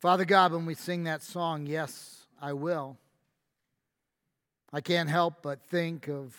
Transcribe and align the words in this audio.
Father 0.00 0.24
God, 0.24 0.52
when 0.52 0.64
we 0.64 0.74
sing 0.74 1.04
that 1.04 1.24
song, 1.24 1.66
Yes, 1.66 2.26
I 2.40 2.52
Will, 2.52 2.96
I 4.72 4.80
can't 4.80 5.10
help 5.10 5.42
but 5.42 5.60
think 5.64 6.08
of 6.08 6.36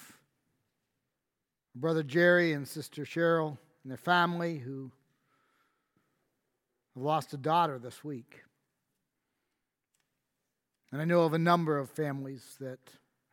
Brother 1.76 2.04
Jerry 2.04 2.54
and 2.54 2.66
Sister 2.66 3.04
Cheryl 3.04 3.58
and 3.84 3.92
their 3.92 3.98
family 3.98 4.60
who 4.60 4.92
have 6.96 7.04
lost 7.04 7.34
a 7.34 7.38
daughter 7.38 7.78
this 7.78 8.02
week. 8.02 8.44
And 10.94 11.02
I 11.02 11.06
know 11.06 11.24
of 11.24 11.34
a 11.34 11.40
number 11.40 11.78
of 11.78 11.90
families 11.90 12.56
that 12.62 12.80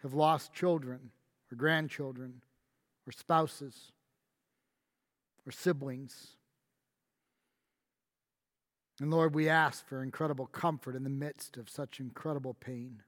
have 0.03 0.13
lost 0.13 0.53
children 0.53 1.11
or 1.53 1.57
grandchildren 1.57 2.43
or 3.07 3.13
spouses 3.13 3.93
or 5.47 5.53
siblings. 5.53 6.36
And 9.01 9.11
Lord, 9.11 9.35
we 9.35 9.49
ask 9.49 9.87
for 9.87 10.03
incredible 10.03 10.47
comfort 10.47 10.95
in 10.97 11.05
the 11.05 11.11
midst 11.11 11.57
of 11.57 11.69
such 11.69 12.01
incredible 12.01 12.55
pain. 12.55 13.03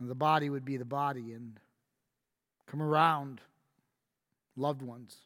And 0.00 0.10
the 0.10 0.14
body 0.14 0.50
would 0.50 0.64
be 0.64 0.76
the 0.76 0.84
body 0.84 1.32
and 1.32 1.60
come 2.66 2.82
around 2.82 3.40
loved 4.56 4.82
ones. 4.82 5.16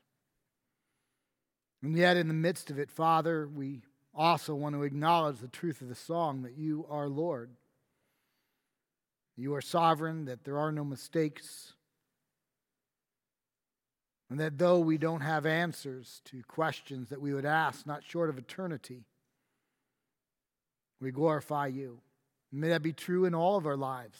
And 1.83 1.97
yet, 1.97 2.17
in 2.17 2.29
the 2.29 2.35
midst 2.35 2.71
of 2.71 2.79
it, 2.79 2.91
Father, 2.91 3.49
we 3.49 3.83
also 4.15 4.55
want 4.55 4.75
to 4.75 4.83
acknowledge 4.83 5.39
the 5.39 5.49
truth 5.49 5.81
of 5.81 5.89
the 5.89 5.95
song 5.95 6.43
that 6.43 6.59
you 6.59 6.85
are 6.91 7.09
Lord. 7.09 7.51
You 9.37 9.55
are 9.55 9.61
sovereign, 9.61 10.25
that 10.25 10.45
there 10.45 10.59
are 10.59 10.73
no 10.73 10.85
mistakes, 10.85 11.75
and 14.31 14.39
that 14.41 14.59
though 14.59 14.79
we 14.79 14.99
don't 14.99 15.23
have 15.23 15.47
answers 15.47 16.21
to 16.27 16.43
questions 16.43 17.09
that 17.09 17.21
we 17.21 17.33
would 17.33 17.47
ask, 17.47 17.87
not 17.87 18.05
short 18.05 18.29
of 18.29 18.39
eternity, 18.39 19.05
we 21.01 21.11
glorify 21.11 21.67
you. 21.67 22.01
May 22.53 22.69
that 22.69 22.83
be 22.83 22.93
true 22.93 23.25
in 23.25 23.35
all 23.35 23.57
of 23.57 23.67
our 23.67 23.77
lives, 23.77 24.19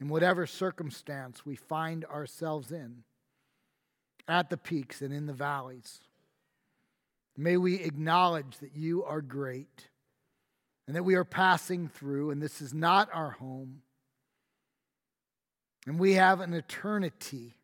in 0.00 0.08
whatever 0.08 0.46
circumstance 0.46 1.44
we 1.44 1.56
find 1.56 2.04
ourselves 2.04 2.70
in, 2.70 3.02
at 4.26 4.50
the 4.50 4.56
peaks 4.56 5.02
and 5.02 5.12
in 5.12 5.26
the 5.26 5.32
valleys. 5.32 6.00
May 7.36 7.56
we 7.56 7.76
acknowledge 7.76 8.58
that 8.58 8.74
you 8.74 9.04
are 9.04 9.20
great 9.20 9.88
and 10.86 10.96
that 10.96 11.04
we 11.04 11.14
are 11.14 11.24
passing 11.24 11.88
through, 11.88 12.30
and 12.30 12.42
this 12.42 12.60
is 12.60 12.72
not 12.72 13.08
our 13.12 13.30
home. 13.32 13.82
And 15.86 15.98
we 15.98 16.14
have 16.14 16.40
an 16.40 16.54
eternity 16.54 17.57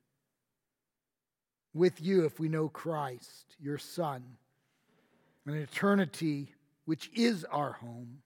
with 1.75 2.01
you 2.01 2.25
if 2.25 2.39
we 2.39 2.49
know 2.49 2.69
Christ, 2.69 3.57
your 3.61 3.79
Son, 3.79 4.23
an 5.45 5.55
eternity 5.55 6.55
which 6.85 7.11
is 7.13 7.45
our 7.45 7.73
home, 7.73 8.19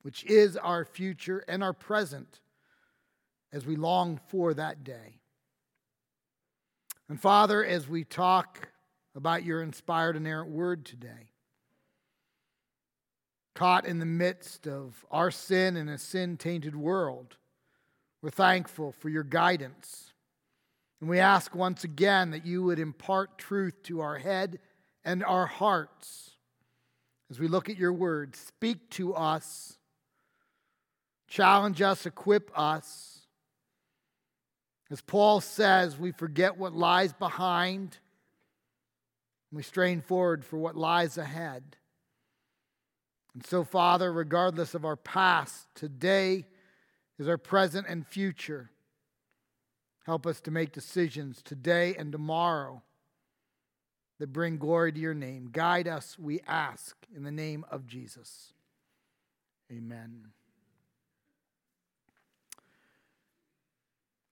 which 0.00 0.24
is 0.24 0.56
our 0.56 0.84
future 0.84 1.44
and 1.46 1.62
our 1.62 1.74
present 1.74 2.40
as 3.52 3.66
we 3.66 3.76
long 3.76 4.18
for 4.28 4.54
that 4.54 4.82
day. 4.82 5.20
And 7.08 7.20
Father, 7.20 7.64
as 7.64 7.88
we 7.88 8.04
talk 8.04 8.70
about 9.14 9.44
your 9.44 9.62
inspired, 9.62 10.16
inerrant 10.16 10.50
word 10.50 10.86
today, 10.86 11.30
caught 13.54 13.84
in 13.84 13.98
the 13.98 14.06
midst 14.06 14.66
of 14.66 15.04
our 15.10 15.30
sin 15.30 15.76
in 15.76 15.88
a 15.88 15.98
sin 15.98 16.38
tainted 16.38 16.74
world, 16.74 17.36
we're 18.22 18.30
thankful 18.30 18.92
for 18.92 19.10
your 19.10 19.24
guidance 19.24 20.11
and 21.02 21.10
we 21.10 21.18
ask 21.18 21.52
once 21.52 21.82
again 21.82 22.30
that 22.30 22.46
you 22.46 22.62
would 22.62 22.78
impart 22.78 23.36
truth 23.36 23.82
to 23.82 24.02
our 24.02 24.18
head 24.18 24.60
and 25.04 25.24
our 25.24 25.46
hearts 25.46 26.30
as 27.28 27.40
we 27.40 27.48
look 27.48 27.68
at 27.68 27.76
your 27.76 27.92
word. 27.92 28.36
Speak 28.36 28.88
to 28.90 29.12
us, 29.12 29.78
challenge 31.26 31.82
us, 31.82 32.06
equip 32.06 32.56
us. 32.56 33.26
As 34.92 35.00
Paul 35.00 35.40
says, 35.40 35.98
we 35.98 36.12
forget 36.12 36.56
what 36.56 36.72
lies 36.72 37.12
behind, 37.12 37.98
and 39.50 39.56
we 39.56 39.64
strain 39.64 40.02
forward 40.02 40.44
for 40.44 40.56
what 40.56 40.76
lies 40.76 41.18
ahead. 41.18 41.64
And 43.34 43.44
so, 43.44 43.64
Father, 43.64 44.12
regardless 44.12 44.72
of 44.72 44.84
our 44.84 44.94
past, 44.94 45.66
today 45.74 46.46
is 47.18 47.26
our 47.26 47.38
present 47.38 47.88
and 47.88 48.06
future. 48.06 48.70
Help 50.04 50.26
us 50.26 50.40
to 50.40 50.50
make 50.50 50.72
decisions 50.72 51.42
today 51.42 51.94
and 51.96 52.10
tomorrow 52.10 52.82
that 54.18 54.32
bring 54.32 54.58
glory 54.58 54.92
to 54.92 54.98
your 54.98 55.14
name. 55.14 55.48
Guide 55.52 55.86
us, 55.86 56.18
we 56.18 56.40
ask, 56.46 56.96
in 57.14 57.22
the 57.22 57.30
name 57.30 57.64
of 57.70 57.86
Jesus. 57.86 58.52
Amen. 59.70 60.26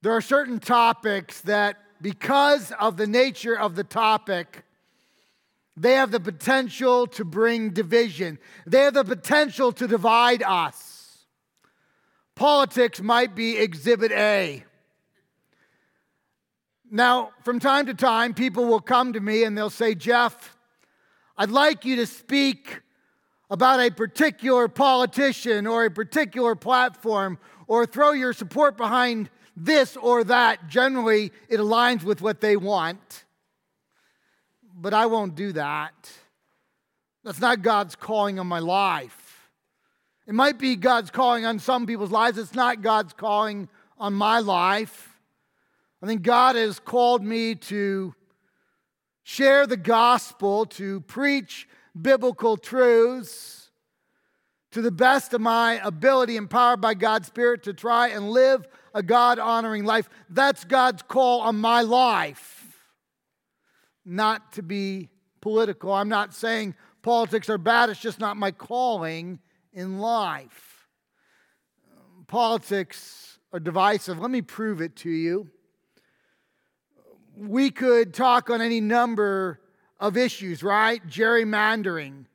There 0.02 0.12
are 0.12 0.20
certain 0.20 0.58
topics 0.58 1.40
that, 1.42 1.76
because 2.00 2.72
of 2.72 2.96
the 2.96 3.06
nature 3.06 3.58
of 3.58 3.76
the 3.76 3.84
topic, 3.84 4.64
they 5.76 5.94
have 5.94 6.10
the 6.10 6.20
potential 6.20 7.06
to 7.08 7.24
bring 7.24 7.70
division. 7.70 8.38
They 8.66 8.80
have 8.80 8.94
the 8.94 9.04
potential 9.04 9.72
to 9.72 9.86
divide 9.86 10.42
us. 10.42 11.26
Politics 12.34 13.00
might 13.00 13.34
be 13.34 13.56
exhibit 13.58 14.10
A. 14.12 14.64
Now, 16.90 17.30
from 17.44 17.60
time 17.60 17.86
to 17.86 17.94
time, 17.94 18.34
people 18.34 18.64
will 18.64 18.80
come 18.80 19.12
to 19.12 19.20
me 19.20 19.44
and 19.44 19.56
they'll 19.56 19.70
say, 19.70 19.94
Jeff, 19.94 20.56
I'd 21.36 21.50
like 21.50 21.84
you 21.84 21.96
to 21.96 22.06
speak 22.06 22.80
about 23.48 23.78
a 23.78 23.90
particular 23.90 24.66
politician 24.66 25.68
or 25.68 25.84
a 25.84 25.90
particular 25.90 26.56
platform 26.56 27.38
or 27.68 27.86
throw 27.86 28.10
your 28.10 28.32
support 28.32 28.76
behind 28.76 29.30
this 29.56 29.96
or 29.96 30.24
that. 30.24 30.68
Generally, 30.68 31.32
it 31.48 31.60
aligns 31.60 32.02
with 32.02 32.22
what 32.22 32.40
they 32.40 32.56
want. 32.56 33.24
But 34.74 34.92
I 34.92 35.06
won't 35.06 35.36
do 35.36 35.52
that. 35.52 36.10
That's 37.22 37.40
not 37.40 37.62
God's 37.62 37.94
calling 37.94 38.40
on 38.40 38.48
my 38.48 38.58
life. 38.58 39.48
It 40.26 40.34
might 40.34 40.58
be 40.58 40.74
God's 40.74 41.10
calling 41.10 41.44
on 41.44 41.60
some 41.60 41.86
people's 41.86 42.10
lives, 42.10 42.38
it's 42.38 42.54
not 42.54 42.82
God's 42.82 43.12
calling 43.12 43.68
on 43.98 44.14
my 44.14 44.40
life. 44.40 45.09
I 46.02 46.06
think 46.06 46.22
God 46.22 46.56
has 46.56 46.78
called 46.78 47.22
me 47.22 47.54
to 47.54 48.14
share 49.22 49.66
the 49.66 49.76
gospel, 49.76 50.64
to 50.66 51.02
preach 51.02 51.68
biblical 52.00 52.56
truths 52.56 53.70
to 54.72 54.80
the 54.80 54.92
best 54.92 55.34
of 55.34 55.40
my 55.40 55.80
ability, 55.84 56.36
empowered 56.36 56.80
by 56.80 56.94
God's 56.94 57.26
Spirit, 57.26 57.64
to 57.64 57.74
try 57.74 58.08
and 58.08 58.30
live 58.30 58.66
a 58.94 59.02
God 59.02 59.38
honoring 59.38 59.84
life. 59.84 60.08
That's 60.28 60.64
God's 60.64 61.02
call 61.02 61.40
on 61.40 61.56
my 61.56 61.82
life, 61.82 62.78
not 64.04 64.52
to 64.54 64.62
be 64.62 65.08
political. 65.40 65.92
I'm 65.92 66.08
not 66.08 66.34
saying 66.34 66.76
politics 67.02 67.50
are 67.50 67.58
bad, 67.58 67.90
it's 67.90 68.00
just 68.00 68.20
not 68.20 68.36
my 68.36 68.52
calling 68.52 69.40
in 69.72 69.98
life. 69.98 70.88
Politics 72.26 73.38
are 73.52 73.60
divisive. 73.60 74.20
Let 74.20 74.30
me 74.30 74.40
prove 74.40 74.80
it 74.80 74.94
to 74.96 75.10
you 75.10 75.50
we 77.40 77.70
could 77.70 78.12
talk 78.12 78.50
on 78.50 78.60
any 78.60 78.80
number 78.80 79.60
of 79.98 80.16
issues, 80.16 80.62
right? 80.62 81.04
Gerrymandering, 81.06 82.26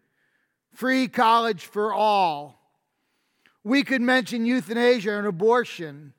free 0.74 1.08
college 1.08 1.66
for 1.66 1.94
all. 1.94 2.60
We 3.64 3.84
could 3.84 4.02
mention 4.02 4.46
euthanasia 4.46 5.18
and 5.18 5.28
abortion. 5.28 6.14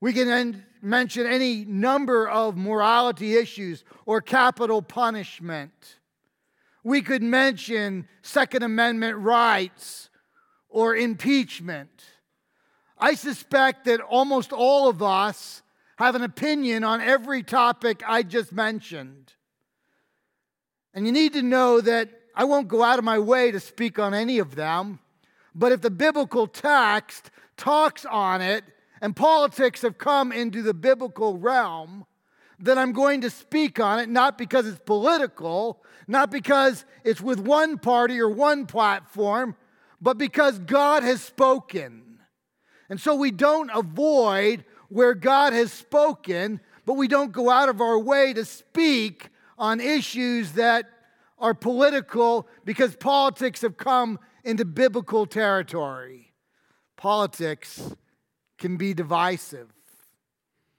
We 0.00 0.12
can 0.12 0.64
mention 0.80 1.26
any 1.26 1.64
number 1.64 2.28
of 2.28 2.56
morality 2.56 3.36
issues 3.36 3.84
or 4.06 4.20
capital 4.20 4.80
punishment. 4.80 5.98
We 6.84 7.02
could 7.02 7.22
mention 7.22 8.08
Second 8.22 8.62
Amendment 8.62 9.18
rights 9.18 10.08
or 10.68 10.96
impeachment. 10.96 12.04
I 12.98 13.14
suspect 13.14 13.84
that 13.86 14.00
almost 14.00 14.52
all 14.52 14.88
of 14.88 15.02
us 15.02 15.62
have 15.98 16.14
an 16.14 16.22
opinion 16.22 16.84
on 16.84 17.00
every 17.00 17.42
topic 17.42 18.04
I 18.06 18.22
just 18.22 18.52
mentioned. 18.52 19.32
And 20.94 21.06
you 21.06 21.12
need 21.12 21.32
to 21.32 21.42
know 21.42 21.80
that 21.80 22.08
I 22.36 22.44
won't 22.44 22.68
go 22.68 22.84
out 22.84 23.00
of 23.00 23.04
my 23.04 23.18
way 23.18 23.50
to 23.50 23.58
speak 23.58 23.98
on 23.98 24.14
any 24.14 24.38
of 24.38 24.54
them, 24.54 25.00
but 25.56 25.72
if 25.72 25.80
the 25.80 25.90
biblical 25.90 26.46
text 26.46 27.32
talks 27.56 28.06
on 28.06 28.40
it 28.40 28.62
and 29.00 29.16
politics 29.16 29.82
have 29.82 29.98
come 29.98 30.30
into 30.30 30.62
the 30.62 30.72
biblical 30.72 31.36
realm, 31.36 32.06
then 32.60 32.78
I'm 32.78 32.92
going 32.92 33.22
to 33.22 33.30
speak 33.30 33.80
on 33.80 33.98
it, 33.98 34.08
not 34.08 34.38
because 34.38 34.68
it's 34.68 34.80
political, 34.86 35.82
not 36.06 36.30
because 36.30 36.84
it's 37.02 37.20
with 37.20 37.40
one 37.40 37.76
party 37.76 38.20
or 38.20 38.30
one 38.30 38.66
platform, 38.66 39.56
but 40.00 40.16
because 40.16 40.60
God 40.60 41.02
has 41.02 41.22
spoken. 41.22 42.20
And 42.88 43.00
so 43.00 43.16
we 43.16 43.32
don't 43.32 43.70
avoid 43.74 44.64
where 44.88 45.14
God 45.14 45.52
has 45.52 45.72
spoken, 45.72 46.60
but 46.86 46.94
we 46.94 47.08
don't 47.08 47.32
go 47.32 47.50
out 47.50 47.68
of 47.68 47.80
our 47.80 47.98
way 47.98 48.32
to 48.32 48.44
speak 48.44 49.28
on 49.58 49.80
issues 49.80 50.52
that 50.52 50.86
are 51.38 51.54
political 51.54 52.48
because 52.64 52.96
politics 52.96 53.62
have 53.62 53.76
come 53.76 54.18
into 54.44 54.64
biblical 54.64 55.26
territory. 55.26 56.32
Politics 56.96 57.94
can 58.56 58.76
be 58.76 58.94
divisive. 58.94 59.68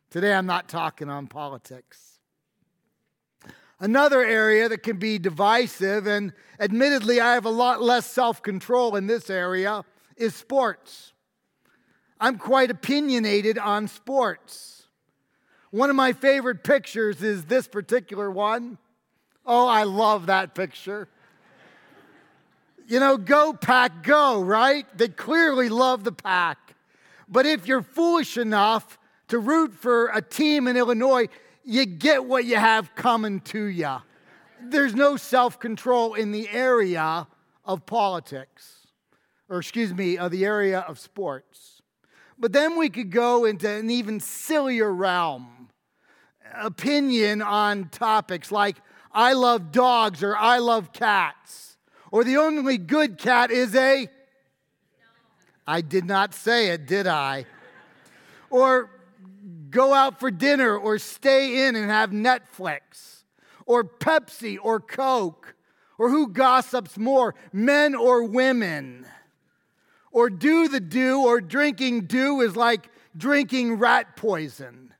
Today 0.09 0.33
I'm 0.33 0.45
not 0.45 0.67
talking 0.67 1.09
on 1.09 1.27
politics. 1.27 2.19
Another 3.79 4.21
area 4.21 4.67
that 4.67 4.83
can 4.83 4.97
be 4.97 5.19
divisive, 5.19 6.05
and 6.05 6.33
admittedly, 6.59 7.21
I 7.21 7.33
have 7.33 7.45
a 7.45 7.49
lot 7.49 7.81
less 7.81 8.05
self 8.05 8.41
control 8.41 8.97
in 8.97 9.07
this 9.07 9.29
area, 9.29 9.85
is 10.17 10.35
sports. 10.35 11.13
I'm 12.19 12.37
quite 12.37 12.69
opinionated 12.69 13.57
on 13.57 13.87
sports. 13.87 14.83
One 15.71 15.89
of 15.89 15.95
my 15.95 16.13
favorite 16.13 16.63
pictures 16.63 17.21
is 17.21 17.45
this 17.45 17.67
particular 17.67 18.29
one. 18.29 18.77
Oh, 19.45 19.67
I 19.67 19.83
love 19.83 20.25
that 20.25 20.53
picture. 20.55 21.07
You 22.87 22.99
know, 22.99 23.17
go 23.17 23.53
pack, 23.53 24.03
go, 24.03 24.41
right? 24.41 24.85
They 24.97 25.07
clearly 25.07 25.69
love 25.69 26.03
the 26.03 26.11
pack. 26.11 26.75
But 27.27 27.45
if 27.45 27.67
you're 27.67 27.83
foolish 27.83 28.35
enough 28.37 28.97
to 29.27 29.37
root 29.37 29.73
for 29.75 30.07
a 30.07 30.21
team 30.21 30.67
in 30.67 30.75
Illinois, 30.75 31.29
you 31.63 31.85
get 31.85 32.25
what 32.25 32.45
you 32.45 32.55
have 32.55 32.95
coming 32.95 33.41
to 33.41 33.63
you. 33.65 33.97
There's 34.61 34.95
no 34.95 35.17
self 35.17 35.59
control 35.59 36.15
in 36.15 36.31
the 36.31 36.49
area 36.49 37.27
of 37.63 37.85
politics, 37.85 38.87
or 39.47 39.59
excuse 39.59 39.93
me, 39.93 40.17
of 40.17 40.31
the 40.31 40.43
area 40.43 40.79
of 40.79 40.97
sports. 40.99 41.78
But 42.39 42.53
then 42.53 42.77
we 42.77 42.89
could 42.89 43.11
go 43.11 43.45
into 43.45 43.69
an 43.69 43.89
even 43.89 44.19
sillier 44.19 44.91
realm 44.91 45.69
opinion 46.55 47.41
on 47.41 47.89
topics 47.89 48.51
like 48.51 48.77
I 49.11 49.33
love 49.33 49.71
dogs 49.71 50.23
or 50.23 50.35
I 50.35 50.59
love 50.59 50.93
cats, 50.93 51.77
or 52.11 52.23
the 52.23 52.37
only 52.37 52.77
good 52.77 53.17
cat 53.17 53.51
is 53.51 53.75
a. 53.75 54.07
I 55.67 55.81
did 55.81 56.05
not 56.05 56.33
say 56.33 56.69
it, 56.69 56.87
did 56.87 57.05
I? 57.05 57.45
or 58.49 58.89
go 59.69 59.93
out 59.93 60.19
for 60.19 60.31
dinner 60.31 60.75
or 60.77 60.97
stay 60.97 61.67
in 61.67 61.75
and 61.75 61.89
have 61.89 62.11
Netflix, 62.11 63.23
or 63.65 63.83
Pepsi 63.83 64.57
or 64.61 64.79
Coke, 64.79 65.55
or 65.97 66.09
who 66.09 66.29
gossips 66.29 66.97
more, 66.97 67.35
men 67.53 67.93
or 67.93 68.23
women, 68.23 69.05
or 70.11 70.29
do 70.29 70.67
the 70.67 70.79
Dew, 70.79 71.25
or 71.25 71.41
drinking 71.41 72.05
Dew 72.05 72.41
is 72.41 72.55
like 72.55 72.89
drinking 73.15 73.75
rat 73.75 74.15
poison. 74.15 74.93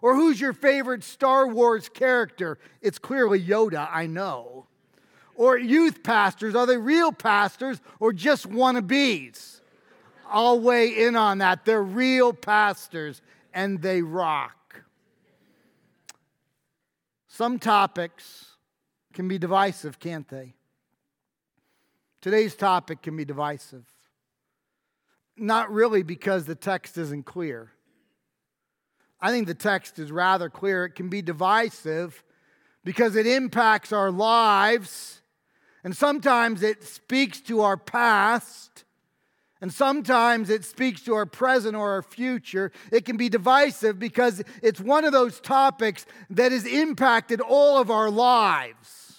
Or 0.00 0.16
who's 0.16 0.40
your 0.40 0.52
favorite 0.52 1.04
Star 1.04 1.46
Wars 1.46 1.88
character? 1.88 2.58
It's 2.80 2.98
clearly 2.98 3.40
Yoda, 3.40 3.88
I 3.90 4.06
know. 4.06 4.66
Or 5.34 5.56
youth 5.56 6.02
pastors, 6.02 6.54
are 6.54 6.66
they 6.66 6.76
real 6.76 7.12
pastors 7.12 7.80
or 8.00 8.12
just 8.12 8.48
wannabes? 8.48 9.60
I'll 10.28 10.60
weigh 10.60 11.06
in 11.06 11.14
on 11.16 11.38
that. 11.38 11.64
They're 11.64 11.82
real 11.82 12.32
pastors 12.32 13.22
and 13.54 13.80
they 13.80 14.02
rock. 14.02 14.82
Some 17.28 17.58
topics 17.58 18.56
can 19.12 19.28
be 19.28 19.38
divisive, 19.38 19.98
can't 19.98 20.28
they? 20.28 20.54
Today's 22.20 22.54
topic 22.54 23.02
can 23.02 23.16
be 23.16 23.24
divisive. 23.24 23.91
Not 25.42 25.72
really 25.72 26.04
because 26.04 26.44
the 26.44 26.54
text 26.54 26.96
isn't 26.96 27.26
clear. 27.26 27.72
I 29.20 29.32
think 29.32 29.48
the 29.48 29.54
text 29.54 29.98
is 29.98 30.12
rather 30.12 30.48
clear. 30.48 30.84
It 30.84 30.94
can 30.94 31.08
be 31.08 31.20
divisive 31.20 32.22
because 32.84 33.16
it 33.16 33.26
impacts 33.26 33.92
our 33.92 34.12
lives, 34.12 35.20
and 35.82 35.96
sometimes 35.96 36.62
it 36.62 36.84
speaks 36.84 37.40
to 37.40 37.60
our 37.62 37.76
past, 37.76 38.84
and 39.60 39.72
sometimes 39.72 40.48
it 40.48 40.64
speaks 40.64 41.02
to 41.02 41.14
our 41.14 41.26
present 41.26 41.74
or 41.74 41.90
our 41.90 42.02
future. 42.02 42.70
It 42.92 43.04
can 43.04 43.16
be 43.16 43.28
divisive 43.28 43.98
because 43.98 44.44
it's 44.62 44.80
one 44.80 45.04
of 45.04 45.10
those 45.10 45.40
topics 45.40 46.06
that 46.30 46.52
has 46.52 46.66
impacted 46.66 47.40
all 47.40 47.78
of 47.78 47.90
our 47.90 48.10
lives. 48.10 49.18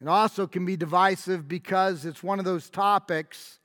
It 0.00 0.06
also 0.06 0.46
can 0.46 0.64
be 0.64 0.76
divisive 0.76 1.48
because 1.48 2.04
it's 2.04 2.22
one 2.22 2.38
of 2.38 2.44
those 2.44 2.70
topics 2.70 3.57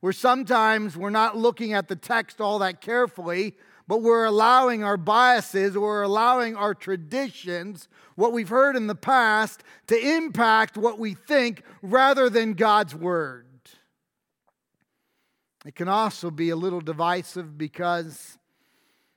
where 0.00 0.12
sometimes 0.12 0.96
we're 0.96 1.10
not 1.10 1.36
looking 1.36 1.72
at 1.72 1.88
the 1.88 1.96
text 1.96 2.40
all 2.40 2.58
that 2.60 2.80
carefully, 2.80 3.56
but 3.86 4.02
we're 4.02 4.24
allowing 4.24 4.84
our 4.84 4.96
biases, 4.96 5.76
we're 5.76 6.02
allowing 6.02 6.56
our 6.56 6.74
traditions, 6.74 7.88
what 8.14 8.32
we've 8.32 8.48
heard 8.48 8.76
in 8.76 8.86
the 8.86 8.94
past, 8.94 9.62
to 9.88 9.98
impact 9.98 10.76
what 10.76 10.98
we 10.98 11.14
think 11.14 11.62
rather 11.82 12.30
than 12.30 12.54
God's 12.54 12.94
word. 12.94 13.46
It 15.66 15.74
can 15.74 15.88
also 15.88 16.30
be 16.30 16.50
a 16.50 16.56
little 16.56 16.80
divisive 16.80 17.58
because 17.58 18.38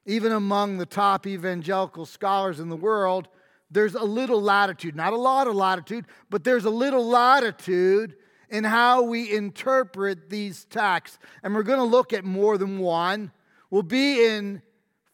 even 0.06 0.34
among 0.34 0.78
the 0.78 0.86
top 0.86 1.26
evangelical 1.26 2.06
scholars 2.06 2.60
in 2.60 2.68
the 2.68 2.76
world, 2.76 3.30
there's 3.72 3.96
a 3.96 4.04
little 4.04 4.42
latitude, 4.42 4.96
not 4.96 5.14
a 5.14 5.18
lot 5.18 5.48
of 5.48 5.56
latitude, 5.56 6.06
but 6.30 6.44
there's 6.44 6.66
a 6.66 6.70
little 6.70 7.08
latitude 7.08 8.16
in 8.54 8.64
how 8.64 9.02
we 9.02 9.36
interpret 9.36 10.30
these 10.30 10.66
texts. 10.66 11.18
And 11.42 11.56
we're 11.56 11.64
going 11.64 11.80
to 11.80 11.84
look 11.84 12.14
at 12.14 12.24
more 12.24 12.56
than 12.60 12.78
one. 12.78 13.32
We'll 13.72 13.82
be 13.82 14.24
in 14.24 14.62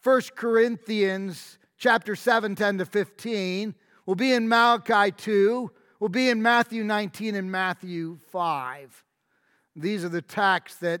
1 0.02 0.20
Corinthians 0.36 1.58
chapter 1.78 2.14
7, 2.14 2.54
10 2.54 2.78
to 2.78 2.84
15. 2.84 3.74
We'll 4.04 4.14
be 4.14 4.34
in 4.34 4.46
Malachi 4.46 5.10
2. 5.12 5.70
We'll 5.98 6.10
be 6.10 6.28
in 6.28 6.42
Matthew 6.42 6.84
19 6.84 7.34
and 7.34 7.50
Matthew 7.50 8.18
5. 8.30 9.04
These 9.74 10.04
are 10.04 10.10
the 10.10 10.20
texts 10.20 10.80
that 10.80 11.00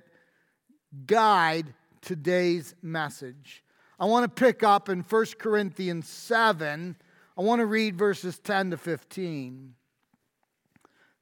guide 1.06 1.74
today's 2.00 2.74
message. 2.80 3.62
I 3.98 4.06
want 4.06 4.24
to 4.24 4.42
pick 4.42 4.62
up 4.62 4.88
in 4.88 5.00
1 5.00 5.26
Corinthians 5.38 6.08
7. 6.08 6.96
I 7.36 7.42
want 7.42 7.60
to 7.60 7.66
read 7.66 7.98
verses 7.98 8.38
10 8.38 8.70
to 8.70 8.78
15. 8.78 9.74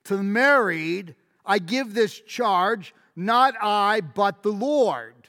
To 0.08 0.16
the 0.16 0.22
married, 0.22 1.16
I 1.44 1.58
give 1.58 1.92
this 1.92 2.18
charge, 2.18 2.94
not 3.14 3.54
I, 3.60 4.00
but 4.00 4.42
the 4.42 4.48
Lord. 4.48 5.28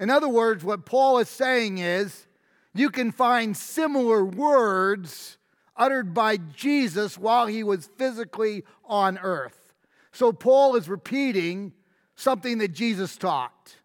In 0.00 0.08
other 0.08 0.28
words, 0.28 0.64
what 0.64 0.86
Paul 0.86 1.18
is 1.18 1.28
saying 1.28 1.76
is 1.76 2.26
you 2.74 2.88
can 2.88 3.12
find 3.12 3.54
similar 3.54 4.24
words 4.24 5.36
uttered 5.76 6.14
by 6.14 6.38
Jesus 6.38 7.18
while 7.18 7.46
he 7.46 7.62
was 7.62 7.90
physically 7.98 8.64
on 8.86 9.18
earth. 9.18 9.74
So 10.12 10.32
Paul 10.32 10.76
is 10.76 10.88
repeating 10.88 11.74
something 12.14 12.56
that 12.56 12.72
Jesus 12.72 13.18
taught. 13.18 13.76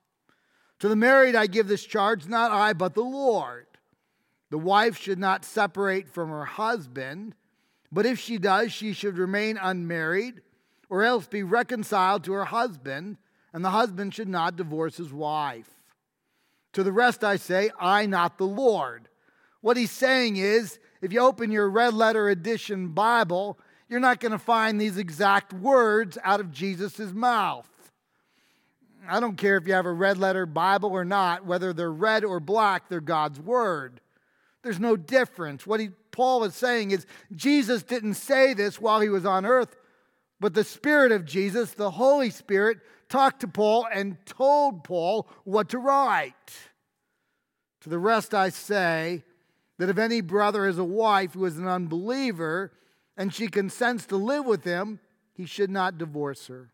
To 0.80 0.88
the 0.88 0.96
married, 0.96 1.36
I 1.36 1.48
give 1.48 1.68
this 1.68 1.84
charge, 1.84 2.30
not 2.30 2.52
I, 2.52 2.72
but 2.72 2.94
the 2.94 3.04
Lord. 3.04 3.68
The 4.50 4.58
wife 4.58 4.98
should 4.98 5.20
not 5.20 5.44
separate 5.44 6.08
from 6.08 6.30
her 6.30 6.46
husband, 6.46 7.36
but 7.92 8.06
if 8.06 8.20
she 8.20 8.38
does, 8.38 8.72
she 8.72 8.94
should 8.94 9.18
remain 9.18 9.58
unmarried, 9.58 10.42
or 10.90 11.04
else 11.04 11.28
be 11.28 11.44
reconciled 11.44 12.24
to 12.24 12.34
her 12.34 12.46
husband, 12.46 13.18
and 13.54 13.64
the 13.64 13.70
husband 13.70 14.14
should 14.14 14.30
not 14.30 14.56
divorce 14.56 14.98
his 14.98 15.12
wife. 15.12 15.70
To 16.74 16.84
the 16.84 16.92
rest 16.92 17.24
I 17.24 17.36
say, 17.36 17.70
I, 17.80 18.06
not 18.06 18.38
the 18.38 18.48
Lord. 18.48 19.10
What 19.60 19.78
he's 19.78 19.92
saying 19.92 20.38
is, 20.38 20.80
if 21.02 21.12
you 21.12 21.20
open 21.20 21.52
your 21.52 21.70
red 21.70 21.94
letter 21.94 22.30
edition 22.30 22.90
Bible, 22.90 23.60
you're 23.90 24.00
not 24.00 24.22
going 24.22 24.32
to 24.32 24.40
find 24.40 24.80
these 24.80 24.98
exact 24.98 25.52
words 25.54 26.18
out 26.24 26.40
of 26.40 26.52
Jesus' 26.52 27.12
mouth. 27.12 27.68
I 29.08 29.20
don't 29.20 29.36
care 29.36 29.58
if 29.58 29.68
you 29.68 29.74
have 29.74 29.86
a 29.86 29.92
red 29.92 30.18
letter 30.18 30.46
Bible 30.46 30.92
or 30.92 31.04
not, 31.04 31.46
whether 31.46 31.74
they're 31.74 31.92
red 31.92 32.24
or 32.24 32.40
black, 32.40 32.88
they're 32.88 33.02
God's 33.02 33.40
word. 33.40 34.00
There's 34.64 34.80
no 34.80 34.96
difference. 34.96 35.66
What 35.66 35.80
he, 35.80 35.90
Paul 36.12 36.44
is 36.44 36.56
saying 36.56 36.92
is 36.92 37.06
Jesus 37.36 37.84
didn't 37.84 38.14
say 38.16 38.54
this 38.54 38.80
while 38.80 39.00
he 39.00 39.10
was 39.10 39.26
on 39.26 39.46
earth, 39.46 39.76
but 40.40 40.54
the 40.54 40.64
Spirit 40.64 41.12
of 41.12 41.26
Jesus, 41.26 41.74
the 41.74 41.92
Holy 41.92 42.30
Spirit, 42.30 42.80
talked 43.10 43.42
to 43.42 43.48
Paul 43.48 43.88
and 43.94 44.18
told 44.26 44.84
Paul 44.84 45.28
what 45.44 45.70
to 45.70 45.78
write. 45.78 46.34
To 47.82 47.90
the 47.90 48.00
rest, 48.00 48.34
I 48.34 48.50
say 48.50 49.24
that 49.80 49.90
if 49.90 49.98
any 49.98 50.22
brother 50.22 50.68
has 50.68 50.78
a 50.78 50.84
wife 50.84 51.34
who 51.34 51.46
is 51.46 51.58
an 51.58 51.68
unbeliever 51.68 52.72
and 53.18 53.34
she 53.34 53.48
consents 53.48 54.06
to 54.08 54.16
live 54.16 54.46
with 54.46 54.64
him, 54.64 55.00
he 55.34 55.46
should 55.46 55.72
not 55.72 55.98
divorce 55.98 56.48
her. 56.48 56.72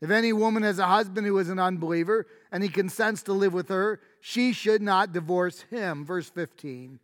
If 0.00 0.10
any 0.10 0.32
woman 0.32 0.62
has 0.62 0.78
a 0.78 0.86
husband 0.86 1.26
who 1.26 1.38
is 1.38 1.48
an 1.48 1.58
unbeliever 1.58 2.26
and 2.52 2.62
he 2.62 2.68
consents 2.68 3.22
to 3.24 3.32
live 3.32 3.52
with 3.52 3.68
her, 3.68 4.00
she 4.20 4.52
should 4.52 4.80
not 4.80 5.12
divorce 5.12 5.62
him. 5.62 6.04
Verse 6.04 6.30
15. 6.30 7.00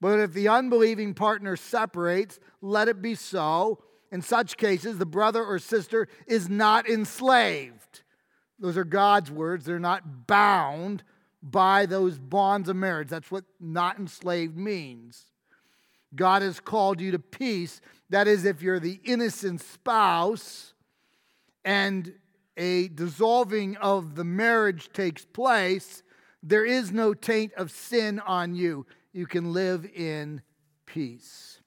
But 0.00 0.20
if 0.20 0.32
the 0.32 0.48
unbelieving 0.48 1.14
partner 1.14 1.56
separates, 1.56 2.38
let 2.60 2.88
it 2.88 3.02
be 3.02 3.14
so. 3.14 3.82
In 4.10 4.22
such 4.22 4.56
cases, 4.56 4.98
the 4.98 5.06
brother 5.06 5.44
or 5.44 5.58
sister 5.58 6.08
is 6.26 6.48
not 6.48 6.88
enslaved. 6.88 8.02
Those 8.58 8.76
are 8.76 8.84
God's 8.84 9.30
words. 9.30 9.64
They're 9.64 9.78
not 9.78 10.26
bound 10.26 11.02
by 11.42 11.86
those 11.86 12.18
bonds 12.18 12.68
of 12.68 12.76
marriage. 12.76 13.08
That's 13.08 13.30
what 13.30 13.44
not 13.60 13.98
enslaved 13.98 14.56
means. 14.56 15.24
God 16.14 16.42
has 16.42 16.58
called 16.58 17.00
you 17.00 17.12
to 17.12 17.18
peace. 17.18 17.80
That 18.10 18.26
is, 18.26 18.44
if 18.44 18.62
you're 18.62 18.80
the 18.80 19.00
innocent 19.04 19.60
spouse 19.60 20.74
and 21.64 22.14
a 22.56 22.88
dissolving 22.88 23.76
of 23.76 24.14
the 24.14 24.24
marriage 24.24 24.90
takes 24.92 25.24
place, 25.24 26.02
there 26.42 26.64
is 26.64 26.90
no 26.92 27.14
taint 27.14 27.52
of 27.54 27.70
sin 27.70 28.20
on 28.20 28.54
you. 28.54 28.86
You 29.12 29.26
can 29.26 29.52
live 29.52 29.86
in 29.86 30.42
peace. 30.86 31.58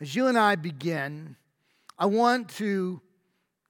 As 0.00 0.14
you 0.14 0.26
and 0.26 0.38
I 0.38 0.56
begin, 0.56 1.36
I 1.98 2.06
want 2.06 2.48
to 2.56 3.00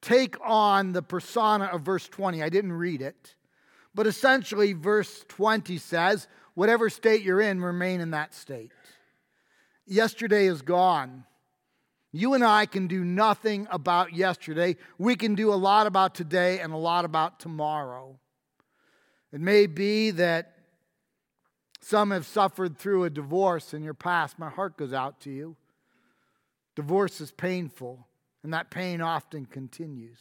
take 0.01 0.37
on 0.43 0.93
the 0.93 1.03
persona 1.03 1.67
of 1.67 1.83
verse 1.83 2.09
20. 2.09 2.43
I 2.43 2.49
didn't 2.49 2.73
read 2.73 3.03
it, 3.03 3.35
but 3.95 4.07
essentially, 4.07 4.73
verse 4.73 5.25
20 5.29 5.77
says, 5.79 6.29
Whatever 6.55 6.91
state 6.91 7.23
you're 7.23 7.41
in, 7.41 7.61
remain 7.61 8.01
in 8.01 8.11
that 8.11 8.35
state. 8.35 8.73
Yesterday 9.87 10.47
is 10.47 10.63
gone. 10.63 11.25
You 12.13 12.35
and 12.35 12.45
I 12.45 12.67
can 12.67 12.87
do 12.87 13.05
nothing 13.05 13.69
about 13.71 14.15
yesterday. 14.15 14.77
We 14.99 15.15
can 15.15 15.35
do 15.35 15.53
a 15.53 15.55
lot 15.55 15.87
about 15.87 16.15
today 16.15 16.59
and 16.61 16.73
a 16.73 16.77
lot 16.77 17.05
about 17.05 17.39
tomorrow. 17.39 18.19
It 19.33 19.41
may 19.41 19.67
be 19.67 20.11
that 20.13 20.60
some 21.81 22.11
have 22.11 22.27
suffered 22.27 22.77
through 22.77 23.05
a 23.05 23.11
divorce 23.11 23.73
in 23.75 23.83
your 23.83 23.95
past. 23.95 24.39
My 24.39 24.51
heart 24.51 24.77
goes 24.77 24.93
out 24.93 25.21
to 25.21 25.31
you. 25.31 25.57
Divorce 26.77 27.21
is 27.21 27.33
painful, 27.33 28.07
and 28.43 28.53
that 28.55 28.71
pain 28.71 29.01
often 29.01 29.47
continues. 29.47 30.21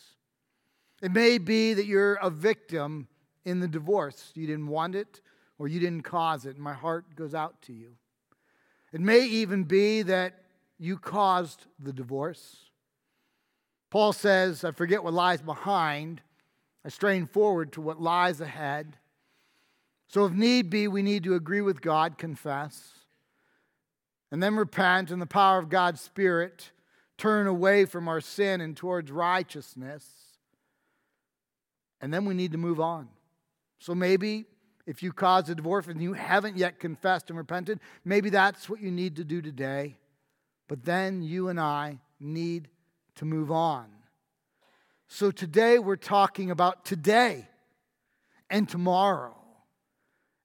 It 1.02 1.12
may 1.12 1.38
be 1.38 1.74
that 1.74 1.86
you're 1.86 2.16
a 2.16 2.30
victim 2.30 3.08
in 3.46 3.60
the 3.60 3.68
divorce. 3.68 4.32
You 4.36 4.48
didn't 4.48 4.68
want 4.68 4.96
it 4.96 5.22
or 5.58 5.68
you 5.68 5.80
didn't 5.80 6.04
cause 6.04 6.46
it, 6.46 6.56
and 6.56 6.64
my 6.64 6.74
heart 6.74 7.16
goes 7.16 7.36
out 7.36 7.62
to 7.64 7.74
you. 7.74 7.92
It 8.94 9.02
may 9.02 9.26
even 9.26 9.66
be 9.66 10.02
that 10.04 10.46
you 10.80 10.98
caused 10.98 11.66
the 11.78 11.94
divorce. 11.94 12.70
Paul 13.90 14.14
says, 14.14 14.64
I 14.64 14.72
forget 14.72 15.04
what 15.04 15.14
lies 15.14 15.42
behind, 15.42 16.22
I 16.86 16.90
strain 16.90 17.26
forward 17.26 17.74
to 17.74 17.82
what 17.82 18.02
lies 18.02 18.40
ahead. 18.40 18.98
So, 20.10 20.26
if 20.26 20.34
need 20.34 20.70
be, 20.70 20.88
we 20.88 21.02
need 21.02 21.24
to 21.24 21.36
agree 21.36 21.62
with 21.62 21.82
God, 21.82 22.18
confess, 22.18 23.06
and 24.32 24.44
then 24.44 24.58
repent 24.58 25.12
in 25.12 25.20
the 25.20 25.26
power 25.26 25.58
of 25.60 25.70
God's 25.70 26.02
Spirit, 26.02 26.72
turn 27.18 27.48
away 27.48 27.86
from 27.86 28.08
our 28.08 28.20
sin 28.20 28.60
and 28.60 28.76
towards 28.76 29.12
righteousness. 29.12 30.06
And 32.02 32.14
then 32.14 32.26
we 32.26 32.34
need 32.34 32.52
to 32.54 32.58
move 32.58 32.82
on. 32.82 33.08
So, 33.80 33.96
maybe 33.96 34.46
if 34.88 35.04
you 35.04 35.14
caused 35.14 35.50
a 35.50 35.56
divorce 35.56 35.88
and 35.88 36.02
you 36.02 36.14
haven't 36.14 36.58
yet 36.58 36.80
confessed 36.80 37.30
and 37.30 37.38
repented, 37.38 37.80
maybe 38.04 38.32
that's 38.32 38.68
what 38.68 38.82
you 38.82 38.90
need 38.90 39.16
to 39.18 39.24
do 39.24 39.40
today. 39.40 39.96
But 40.68 40.84
then 40.84 41.22
you 41.22 41.50
and 41.50 41.60
I 41.60 42.00
need 42.20 42.70
to 43.16 43.26
move 43.26 43.52
on. 43.52 43.86
So 45.08 45.32
today 45.32 45.80
we're 45.80 45.96
talking 45.96 46.52
about 46.52 46.86
today 46.86 47.48
and 48.50 48.70
tomorrow. 48.70 49.39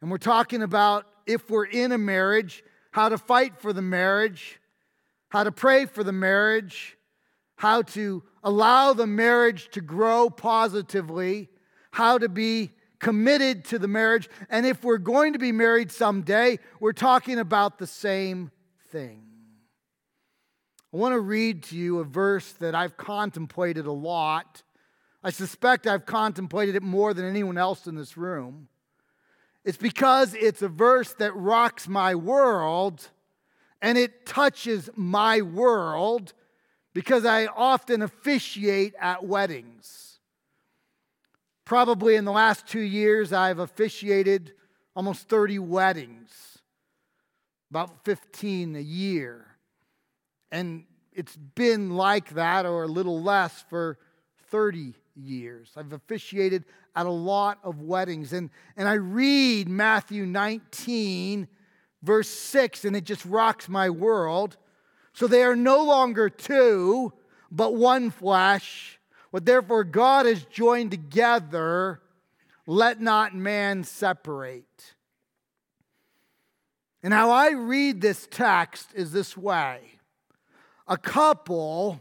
And 0.04 0.10
we're 0.10 0.18
talking 0.18 0.60
about 0.60 1.06
if 1.24 1.48
we're 1.48 1.64
in 1.64 1.90
a 1.90 1.96
marriage, 1.96 2.62
how 2.90 3.08
to 3.08 3.16
fight 3.16 3.56
for 3.56 3.72
the 3.72 3.80
marriage, 3.80 4.60
how 5.30 5.44
to 5.44 5.50
pray 5.50 5.86
for 5.86 6.04
the 6.04 6.12
marriage, 6.12 6.98
how 7.56 7.80
to 7.80 8.22
allow 8.42 8.92
the 8.92 9.06
marriage 9.06 9.70
to 9.70 9.80
grow 9.80 10.28
positively, 10.28 11.48
how 11.90 12.18
to 12.18 12.28
be 12.28 12.72
committed 12.98 13.64
to 13.64 13.78
the 13.78 13.88
marriage. 13.88 14.28
And 14.50 14.66
if 14.66 14.84
we're 14.84 14.98
going 14.98 15.32
to 15.32 15.38
be 15.38 15.52
married 15.52 15.90
someday, 15.90 16.58
we're 16.80 16.92
talking 16.92 17.38
about 17.38 17.78
the 17.78 17.86
same 17.86 18.50
thing. 18.90 19.22
I 20.92 20.98
want 20.98 21.14
to 21.14 21.20
read 21.20 21.62
to 21.62 21.76
you 21.78 22.00
a 22.00 22.04
verse 22.04 22.52
that 22.60 22.74
I've 22.74 22.98
contemplated 22.98 23.86
a 23.86 23.92
lot. 23.92 24.64
I 25.22 25.30
suspect 25.30 25.86
I've 25.86 26.04
contemplated 26.04 26.74
it 26.74 26.82
more 26.82 27.14
than 27.14 27.24
anyone 27.24 27.56
else 27.56 27.86
in 27.86 27.94
this 27.94 28.18
room. 28.18 28.68
It's 29.64 29.78
because 29.78 30.34
it's 30.34 30.62
a 30.62 30.68
verse 30.68 31.14
that 31.14 31.34
rocks 31.34 31.88
my 31.88 32.14
world 32.14 33.08
and 33.80 33.96
it 33.96 34.26
touches 34.26 34.90
my 34.94 35.40
world 35.40 36.34
because 36.92 37.24
I 37.24 37.46
often 37.46 38.02
officiate 38.02 38.94
at 39.00 39.24
weddings. 39.24 40.18
Probably 41.64 42.14
in 42.14 42.24
the 42.24 42.32
last 42.32 42.66
two 42.66 42.80
years, 42.80 43.32
I've 43.32 43.58
officiated 43.58 44.52
almost 44.94 45.28
30 45.28 45.58
weddings, 45.60 46.58
about 47.70 48.04
15 48.04 48.76
a 48.76 48.80
year. 48.80 49.46
And 50.52 50.84
it's 51.12 51.36
been 51.36 51.96
like 51.96 52.30
that 52.34 52.66
or 52.66 52.84
a 52.84 52.88
little 52.88 53.22
less 53.22 53.64
for 53.68 53.98
30 54.50 54.94
years. 55.14 55.72
I've 55.76 55.92
officiated 55.92 56.64
at 56.96 57.06
a 57.06 57.10
lot 57.10 57.58
of 57.62 57.80
weddings. 57.80 58.32
And, 58.32 58.50
and 58.76 58.88
I 58.88 58.94
read 58.94 59.68
Matthew 59.68 60.26
19, 60.26 61.48
verse 62.02 62.28
6, 62.28 62.84
and 62.84 62.96
it 62.96 63.04
just 63.04 63.24
rocks 63.24 63.68
my 63.68 63.90
world. 63.90 64.56
So 65.12 65.26
they 65.26 65.42
are 65.42 65.56
no 65.56 65.84
longer 65.84 66.28
two, 66.28 67.12
but 67.50 67.74
one 67.74 68.10
flesh. 68.10 68.98
What 69.30 69.44
therefore 69.44 69.84
God 69.84 70.26
has 70.26 70.44
joined 70.44 70.90
together, 70.90 72.00
let 72.66 73.00
not 73.00 73.34
man 73.34 73.84
separate. 73.84 74.94
And 77.02 77.12
how 77.12 77.30
I 77.30 77.50
read 77.50 78.00
this 78.00 78.26
text 78.30 78.88
is 78.94 79.12
this 79.12 79.36
way 79.36 79.80
a 80.86 80.96
couple 80.96 82.00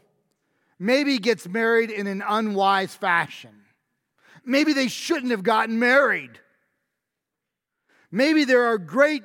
maybe 0.83 1.17
gets 1.17 1.47
married 1.47 1.89
in 1.89 2.07
an 2.07 2.21
unwise 2.27 2.93
fashion. 2.93 3.61
Maybe 4.45 4.73
they 4.73 4.89
shouldn't 4.89 5.31
have 5.31 5.41
gotten 5.43 5.79
married. 5.79 6.39
Maybe 8.11 8.43
there 8.43 8.65
are 8.65 8.77
great 8.77 9.23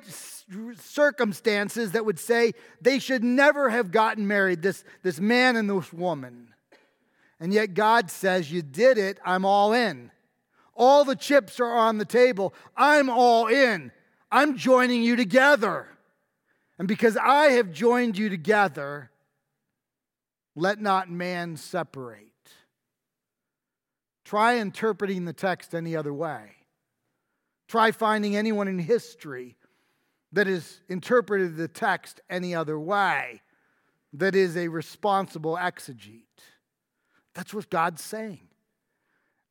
circumstances 0.77 1.91
that 1.91 2.05
would 2.05 2.17
say 2.17 2.53
they 2.81 2.97
should 2.97 3.23
never 3.23 3.69
have 3.69 3.91
gotten 3.91 4.25
married, 4.25 4.61
this, 4.61 4.85
this 5.03 5.19
man 5.19 5.57
and 5.57 5.69
this 5.69 5.91
woman. 5.91 6.47
And 7.41 7.53
yet 7.53 7.73
God 7.73 8.09
says, 8.09 8.51
You 8.51 8.61
did 8.61 8.97
it, 8.97 9.19
I'm 9.25 9.43
all 9.43 9.73
in. 9.73 10.11
All 10.75 11.03
the 11.03 11.15
chips 11.15 11.59
are 11.59 11.77
on 11.77 11.97
the 11.97 12.05
table. 12.05 12.53
I'm 12.77 13.09
all 13.09 13.47
in. 13.47 13.91
I'm 14.31 14.55
joining 14.55 15.03
you 15.03 15.17
together. 15.17 15.87
And 16.77 16.87
because 16.87 17.17
I 17.17 17.47
have 17.51 17.73
joined 17.73 18.17
you 18.17 18.29
together, 18.29 19.11
let 20.55 20.79
not 20.79 21.09
man 21.09 21.57
separate. 21.57 22.27
Try 24.25 24.57
interpreting 24.57 25.25
the 25.25 25.33
text 25.33 25.73
any 25.73 25.95
other 25.95 26.13
way. 26.13 26.51
Try 27.67 27.91
finding 27.91 28.35
anyone 28.35 28.67
in 28.67 28.79
history 28.79 29.55
that 30.31 30.47
has 30.47 30.81
interpreted 30.87 31.57
the 31.57 31.67
text 31.67 32.21
any 32.29 32.53
other 32.53 32.79
way 32.79 33.41
that 34.13 34.35
is 34.35 34.57
a 34.57 34.67
responsible 34.67 35.55
exegete. 35.55 36.23
That's 37.33 37.53
what 37.53 37.69
God's 37.69 38.03
saying. 38.03 38.47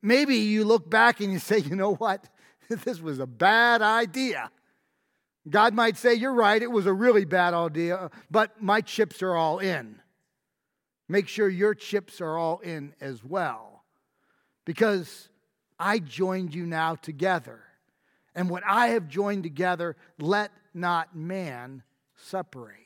Maybe 0.01 0.35
you 0.35 0.63
look 0.63 0.89
back 0.89 1.19
and 1.19 1.31
you 1.31 1.39
say, 1.39 1.59
you 1.59 1.75
know 1.75 1.95
what? 1.95 2.29
this 2.69 3.01
was 3.01 3.19
a 3.19 3.27
bad 3.27 3.81
idea. 3.81 4.51
God 5.49 5.73
might 5.73 5.97
say, 5.97 6.13
You're 6.13 6.33
right, 6.33 6.61
it 6.61 6.71
was 6.71 6.85
a 6.85 6.93
really 6.93 7.25
bad 7.25 7.53
idea, 7.53 8.11
but 8.29 8.61
my 8.61 8.81
chips 8.81 9.23
are 9.23 9.35
all 9.35 9.59
in. 9.59 9.99
Make 11.09 11.27
sure 11.27 11.49
your 11.49 11.75
chips 11.75 12.21
are 12.21 12.37
all 12.37 12.59
in 12.59 12.93
as 13.01 13.23
well. 13.23 13.83
Because 14.63 15.27
I 15.77 15.99
joined 15.99 16.55
you 16.55 16.65
now 16.65 16.95
together. 16.95 17.59
And 18.33 18.49
what 18.49 18.63
I 18.65 18.89
have 18.89 19.09
joined 19.09 19.43
together, 19.43 19.97
let 20.19 20.51
not 20.73 21.13
man 21.13 21.83
separate. 22.15 22.77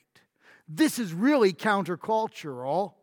This 0.68 0.98
is 0.98 1.14
really 1.14 1.54
countercultural 1.54 2.94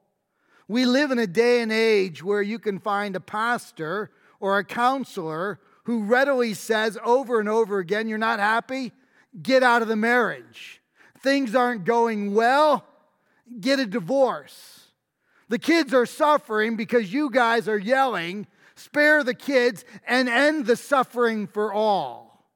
we 0.71 0.85
live 0.85 1.11
in 1.11 1.19
a 1.19 1.27
day 1.27 1.63
and 1.63 1.73
age 1.73 2.23
where 2.23 2.43
you 2.43 2.61
can 2.61 2.79
find 2.79 3.17
a 3.17 3.21
pastor 3.21 4.13
or 4.39 4.57
a 4.57 4.65
counselor 4.65 5.59
who 5.83 6.05
readily 6.05 6.55
says 6.55 6.97
over 7.05 7.41
and 7.41 7.49
over 7.49 7.81
again, 7.81 8.07
You're 8.07 8.19
not 8.19 8.39
happy? 8.39 8.93
Get 9.43 9.65
out 9.65 9.83
of 9.83 9.89
the 9.89 9.97
marriage. 9.97 10.81
Things 11.19 11.57
aren't 11.57 11.85
going 11.85 12.35
well? 12.35 12.87
Get 13.61 13.81
a 13.81 13.85
divorce. 13.85 14.80
The 15.51 15.59
kids 15.59 15.93
are 15.93 16.07
suffering 16.07 16.77
because 16.77 17.13
you 17.13 17.29
guys 17.29 17.69
are 17.69 17.79
yelling, 17.79 18.47
Spare 18.81 19.23
the 19.23 19.35
kids 19.35 19.85
and 20.07 20.27
end 20.27 20.65
the 20.65 20.75
suffering 20.75 21.47
for 21.47 21.71
all. 21.71 22.49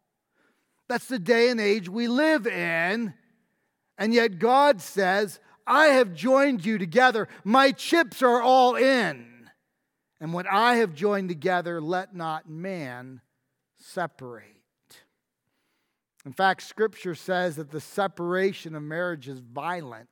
That's 0.89 1.07
the 1.07 1.19
day 1.19 1.51
and 1.51 1.61
age 1.61 1.87
we 1.87 2.09
live 2.09 2.47
in. 2.47 3.13
And 3.99 4.15
yet 4.15 4.39
God 4.39 4.81
says, 4.81 5.39
I 5.67 5.87
have 5.89 6.15
joined 6.15 6.65
you 6.65 6.79
together. 6.79 7.29
My 7.45 7.73
chips 7.73 8.23
are 8.23 8.41
all 8.41 8.75
in. 8.75 9.51
And 10.19 10.33
what 10.33 10.47
I 10.51 10.77
have 10.77 10.95
joined 10.95 11.29
together, 11.29 11.79
let 11.79 12.17
not 12.17 12.49
man 12.49 13.21
separate. 13.77 14.47
In 16.25 16.33
fact, 16.33 16.63
Scripture 16.63 17.15
says 17.15 17.57
that 17.57 17.71
the 17.71 17.83
separation 17.83 18.75
of 18.75 18.83
marriage 18.83 19.29
is 19.29 19.41
violent. 19.41 20.09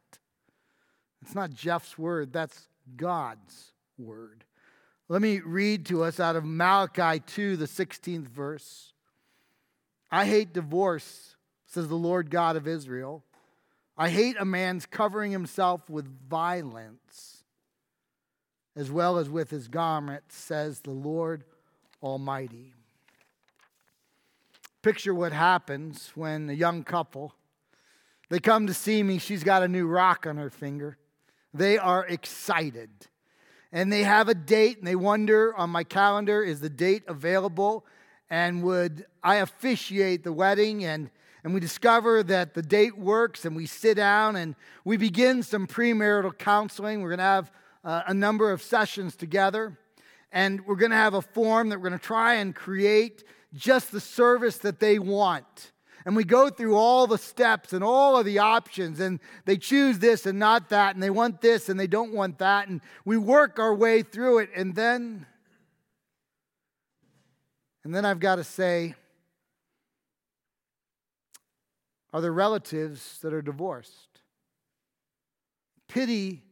It's 1.22 1.34
not 1.34 1.50
Jeff's 1.50 1.96
word, 1.96 2.34
that's 2.34 2.68
God's 2.96 3.72
word. 3.98 4.44
Let 5.08 5.22
me 5.22 5.40
read 5.40 5.86
to 5.86 6.04
us 6.04 6.20
out 6.20 6.36
of 6.36 6.44
Malachi 6.44 7.20
2, 7.26 7.56
the 7.56 7.66
16th 7.66 8.28
verse. 8.28 8.92
I 10.10 10.24
hate 10.24 10.52
divorce, 10.52 11.36
says 11.66 11.88
the 11.88 11.94
Lord 11.94 12.30
God 12.30 12.56
of 12.56 12.66
Israel. 12.66 13.24
I 13.96 14.08
hate 14.08 14.36
a 14.38 14.44
man's 14.44 14.86
covering 14.86 15.32
himself 15.32 15.88
with 15.90 16.06
violence, 16.28 17.44
as 18.74 18.90
well 18.90 19.18
as 19.18 19.28
with 19.28 19.50
his 19.50 19.68
garment, 19.68 20.24
says 20.28 20.80
the 20.80 20.90
Lord 20.90 21.44
Almighty. 22.02 22.72
Picture 24.82 25.14
what 25.14 25.32
happens 25.32 26.10
when 26.14 26.48
a 26.50 26.54
young 26.54 26.82
couple 26.84 27.34
they 28.32 28.40
come 28.40 28.66
to 28.66 28.72
see 28.72 29.02
me, 29.02 29.18
she's 29.18 29.44
got 29.44 29.62
a 29.62 29.68
new 29.68 29.86
rock 29.86 30.26
on 30.26 30.38
her 30.38 30.48
finger. 30.48 30.96
They 31.54 31.78
are 31.78 32.06
excited. 32.06 32.90
And 33.72 33.92
they 33.92 34.02
have 34.02 34.28
a 34.28 34.34
date 34.34 34.78
and 34.78 34.86
they 34.86 34.96
wonder 34.96 35.54
on 35.54 35.70
my 35.70 35.84
calendar 35.84 36.42
is 36.42 36.60
the 36.60 36.70
date 36.70 37.04
available 37.08 37.86
and 38.28 38.62
would 38.62 39.06
I 39.22 39.36
officiate 39.36 40.24
the 40.24 40.32
wedding 40.32 40.84
and 40.84 41.10
and 41.44 41.52
we 41.52 41.58
discover 41.58 42.22
that 42.22 42.54
the 42.54 42.62
date 42.62 42.96
works 42.96 43.44
and 43.44 43.56
we 43.56 43.66
sit 43.66 43.96
down 43.96 44.36
and 44.36 44.54
we 44.84 44.96
begin 44.96 45.42
some 45.42 45.66
premarital 45.66 46.38
counseling. 46.38 47.02
We're 47.02 47.08
going 47.08 47.18
to 47.18 47.24
have 47.24 47.50
uh, 47.82 48.02
a 48.06 48.14
number 48.14 48.52
of 48.52 48.62
sessions 48.62 49.16
together 49.16 49.76
and 50.30 50.64
we're 50.66 50.76
going 50.76 50.92
to 50.92 50.96
have 50.96 51.14
a 51.14 51.22
form 51.22 51.68
that 51.70 51.80
we're 51.80 51.88
going 51.88 51.98
to 51.98 52.06
try 52.06 52.34
and 52.34 52.54
create 52.54 53.24
just 53.54 53.90
the 53.90 54.00
service 54.00 54.58
that 54.58 54.78
they 54.78 55.00
want. 55.00 55.71
And 56.04 56.16
we 56.16 56.24
go 56.24 56.50
through 56.50 56.76
all 56.76 57.06
the 57.06 57.18
steps 57.18 57.72
and 57.72 57.84
all 57.84 58.18
of 58.18 58.24
the 58.24 58.38
options, 58.38 59.00
and 59.00 59.20
they 59.44 59.56
choose 59.56 59.98
this 59.98 60.26
and 60.26 60.38
not 60.38 60.68
that, 60.70 60.94
and 60.94 61.02
they 61.02 61.10
want 61.10 61.40
this 61.40 61.68
and 61.68 61.78
they 61.78 61.86
don't 61.86 62.12
want 62.12 62.38
that. 62.38 62.68
And 62.68 62.80
we 63.04 63.16
work 63.16 63.58
our 63.58 63.74
way 63.74 64.02
through 64.02 64.38
it. 64.38 64.50
And 64.56 64.74
then, 64.74 65.26
and 67.84 67.94
then 67.94 68.04
I've 68.04 68.20
got 68.20 68.36
to 68.36 68.44
say, 68.44 68.94
are 72.12 72.20
there 72.20 72.32
relatives 72.32 73.18
that 73.20 73.32
are 73.32 73.42
divorced? 73.42 74.20
Pity 75.88 76.42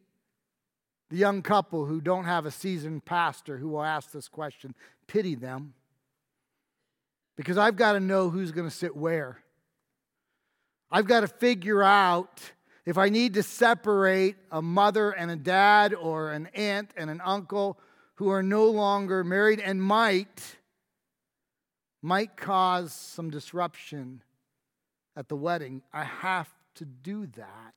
the 1.10 1.16
young 1.16 1.42
couple 1.42 1.86
who 1.86 2.00
don't 2.00 2.24
have 2.24 2.46
a 2.46 2.50
seasoned 2.50 3.04
pastor 3.04 3.58
who 3.58 3.68
will 3.68 3.82
ask 3.82 4.12
this 4.12 4.28
question. 4.28 4.74
Pity 5.08 5.34
them 5.34 5.74
because 7.40 7.56
I've 7.56 7.76
got 7.76 7.92
to 7.92 8.00
know 8.00 8.28
who's 8.28 8.52
going 8.52 8.68
to 8.68 8.74
sit 8.74 8.94
where. 8.94 9.38
I've 10.90 11.06
got 11.06 11.20
to 11.20 11.26
figure 11.26 11.82
out 11.82 12.38
if 12.84 12.98
I 12.98 13.08
need 13.08 13.32
to 13.32 13.42
separate 13.42 14.36
a 14.50 14.60
mother 14.60 15.12
and 15.12 15.30
a 15.30 15.36
dad 15.36 15.94
or 15.94 16.32
an 16.32 16.48
aunt 16.48 16.90
and 16.98 17.08
an 17.08 17.22
uncle 17.24 17.78
who 18.16 18.28
are 18.28 18.42
no 18.42 18.66
longer 18.66 19.24
married 19.24 19.58
and 19.58 19.82
might 19.82 20.58
might 22.02 22.36
cause 22.36 22.92
some 22.92 23.30
disruption 23.30 24.22
at 25.16 25.30
the 25.30 25.36
wedding. 25.36 25.80
I 25.94 26.04
have 26.04 26.50
to 26.74 26.84
do 26.84 27.24
that. 27.24 27.74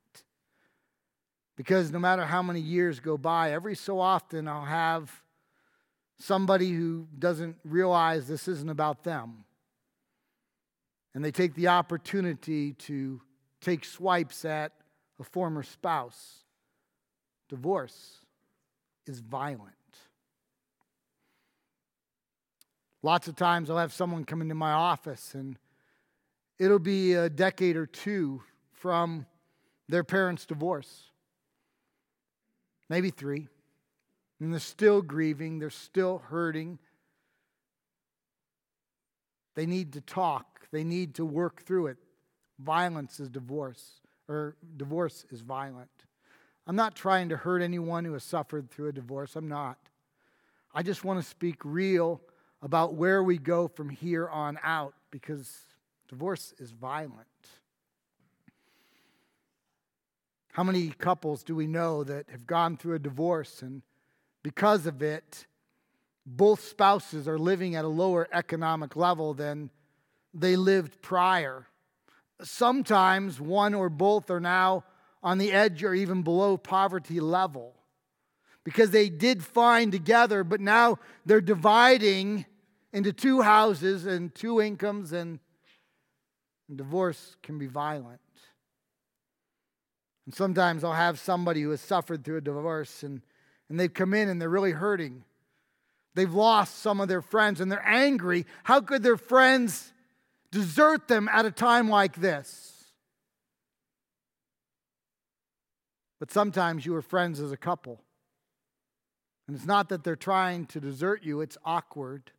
Because 1.56 1.90
no 1.90 2.00
matter 2.00 2.26
how 2.26 2.42
many 2.42 2.60
years 2.60 3.00
go 3.00 3.18
by, 3.18 3.54
every 3.54 3.76
so 3.76 4.02
often 4.02 4.50
I'll 4.50 4.66
have 4.66 5.24
somebody 6.20 6.72
who 6.72 7.08
doesn't 7.18 7.56
realize 7.64 8.28
this 8.28 8.50
isn't 8.50 8.70
about 8.70 9.06
them 9.06 9.46
and 11.14 11.24
they 11.24 11.32
take 11.32 11.54
the 11.56 11.68
opportunity 11.68 12.74
to 12.74 13.22
take 13.62 13.86
swipes 13.86 14.46
at 14.46 14.72
a 15.20 15.24
former 15.24 15.64
spouse. 15.64 16.44
Divorce 17.50 18.18
is 19.06 19.20
violent. 19.20 19.72
Lots 23.02 23.28
of 23.28 23.36
times 23.36 23.70
I'll 23.70 23.78
have 23.78 23.94
someone 23.94 24.24
come 24.24 24.42
into 24.42 24.56
my 24.56 24.72
office 24.72 25.36
and 25.36 25.58
it'll 26.58 26.80
be 26.80 27.14
a 27.14 27.30
decade 27.30 27.76
or 27.76 27.86
two 27.86 28.42
from 28.72 29.26
their 29.90 30.04
parents' 30.04 30.46
divorce. 30.46 31.12
Maybe 32.90 33.10
three. 33.10 33.48
And 34.40 34.52
they're 34.52 34.60
still 34.60 35.02
grieving, 35.02 35.60
they're 35.60 35.70
still 35.70 36.20
hurting. 36.30 36.80
They 39.56 39.66
need 39.66 39.94
to 39.94 40.02
talk. 40.02 40.53
They 40.74 40.84
need 40.84 41.14
to 41.16 41.26
work 41.26 41.62
through 41.62 41.88
it. 41.88 41.98
Violence 42.58 43.20
is 43.20 43.30
divorce, 43.30 44.02
or 44.28 44.56
divorce 44.76 45.24
is 45.30 45.42
violent. 45.42 45.92
I'm 46.66 46.76
not 46.76 46.96
trying 46.96 47.30
to 47.30 47.38
hurt 47.38 47.62
anyone 47.62 48.06
who 48.06 48.14
has 48.14 48.24
suffered 48.24 48.72
through 48.72 48.88
a 48.88 48.92
divorce. 48.92 49.36
I'm 49.36 49.48
not. 49.48 49.78
I 50.74 50.82
just 50.82 51.04
want 51.04 51.22
to 51.22 51.30
speak 51.30 51.58
real 51.64 52.22
about 52.64 52.96
where 52.96 53.22
we 53.22 53.38
go 53.38 53.68
from 53.68 53.88
here 53.88 54.28
on 54.28 54.58
out 54.64 54.96
because 55.12 55.60
divorce 56.10 56.56
is 56.58 56.72
violent. 56.72 57.28
How 60.54 60.64
many 60.64 60.90
couples 60.90 61.44
do 61.44 61.56
we 61.56 61.68
know 61.68 62.04
that 62.04 62.32
have 62.32 62.48
gone 62.48 62.78
through 62.78 62.96
a 62.96 63.00
divorce 63.00 63.62
and 63.62 63.84
because 64.42 64.88
of 64.88 65.04
it, 65.04 65.46
both 66.26 66.64
spouses 66.64 67.28
are 67.28 67.38
living 67.38 67.76
at 67.76 67.86
a 67.86 67.90
lower 67.90 68.28
economic 68.32 68.96
level 68.96 69.36
than 69.36 69.70
they 70.34 70.56
lived 70.56 71.02
prior. 71.02 71.68
Sometimes 72.42 73.40
one 73.40 73.74
or 73.74 73.90
both 73.90 74.30
are 74.30 74.40
now 74.40 74.84
on 75.22 75.38
the 75.38 75.52
edge 75.52 75.84
or 75.84 75.94
even 75.94 76.24
below 76.24 76.58
poverty 76.58 77.20
level 77.20 77.76
because 78.64 78.92
they 78.92 79.10
did 79.10 79.44
fine 79.44 79.92
together, 79.92 80.44
but 80.44 80.62
now 80.62 80.98
they're 81.26 81.42
dividing 81.42 82.46
into 82.92 83.12
two 83.12 83.42
houses 83.42 84.06
and 84.06 84.34
two 84.34 84.62
incomes, 84.62 85.12
and, 85.14 85.40
divorce 86.74 87.36
can 87.44 87.60
be 87.60 87.68
violent. 87.68 88.20
And 90.26 90.34
sometimes 90.34 90.84
I'll 90.84 90.94
have 90.94 91.20
somebody 91.20 91.62
who 91.62 91.70
has 91.70 91.82
suffered 91.82 92.24
through 92.24 92.38
a 92.38 92.42
divorce 92.42 93.04
and, 93.04 93.22
and 93.70 93.80
they've 93.80 93.94
come 93.94 94.14
in 94.14 94.28
and 94.28 94.42
they're 94.42 94.50
really 94.50 94.72
hurting. 94.72 95.24
They've 96.16 96.34
lost 96.34 96.80
some 96.80 97.00
of 97.00 97.10
their 97.10 97.22
friends 97.22 97.62
and 97.62 97.72
they're 97.72 97.88
angry. 97.88 98.48
How 98.64 98.82
could 98.82 99.04
their 99.04 99.18
friends 99.18 99.93
desert 100.54 101.08
them 101.08 101.28
at 101.30 101.46
a 101.46 101.52
time 101.52 101.90
like 101.90 102.16
this. 102.16 102.86
But 106.20 106.32
sometimes 106.32 106.86
you 106.86 106.96
are 106.96 107.02
friends 107.02 107.40
as 107.40 107.52
a 107.52 107.58
couple. 107.58 108.00
And 109.48 109.58
it's 109.58 109.66
not 109.66 109.90
that 109.90 110.04
they're 110.04 110.16
trying 110.16 110.68
to 110.68 110.80
desert 110.80 111.24
you, 111.24 111.42
it's 111.42 111.58
awkward. 111.66 112.32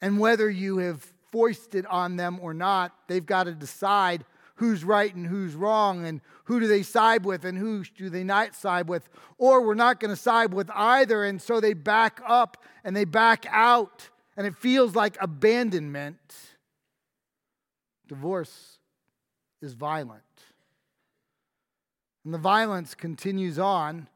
And 0.00 0.18
whether 0.18 0.48
you 0.48 0.78
have 0.78 1.12
foisted 1.32 1.84
on 1.86 2.16
them 2.16 2.38
or 2.40 2.54
not, 2.54 2.94
they've 3.08 3.26
got 3.26 3.44
to 3.44 3.52
decide 3.52 4.24
who's 4.54 4.84
right 4.84 5.14
and 5.14 5.26
who's 5.26 5.54
wrong 5.54 6.06
and 6.06 6.20
who 6.44 6.60
do 6.60 6.66
they 6.66 6.82
side 6.82 7.26
with 7.26 7.44
and 7.44 7.58
who 7.58 7.84
do 7.84 8.08
they 8.08 8.24
not 8.24 8.54
side 8.54 8.88
with. 8.88 9.08
Or 9.36 9.66
we're 9.66 9.74
not 9.74 10.00
going 10.00 10.14
to 10.14 10.16
side 10.16 10.54
with 10.54 10.70
either. 10.70 11.24
And 11.24 11.42
so 11.42 11.60
they 11.60 11.74
back 11.74 12.22
up 12.26 12.64
and 12.84 12.96
they 12.96 13.04
back 13.04 13.44
out. 13.50 14.08
And 14.36 14.46
it 14.46 14.56
feels 14.56 14.94
like 14.94 15.18
abandonment. 15.20 16.55
Divorce 18.08 18.78
is 19.60 19.74
violent. 19.74 20.22
And 22.24 22.34
the 22.34 22.38
violence 22.38 22.94
continues 22.94 23.58
on 23.58 24.08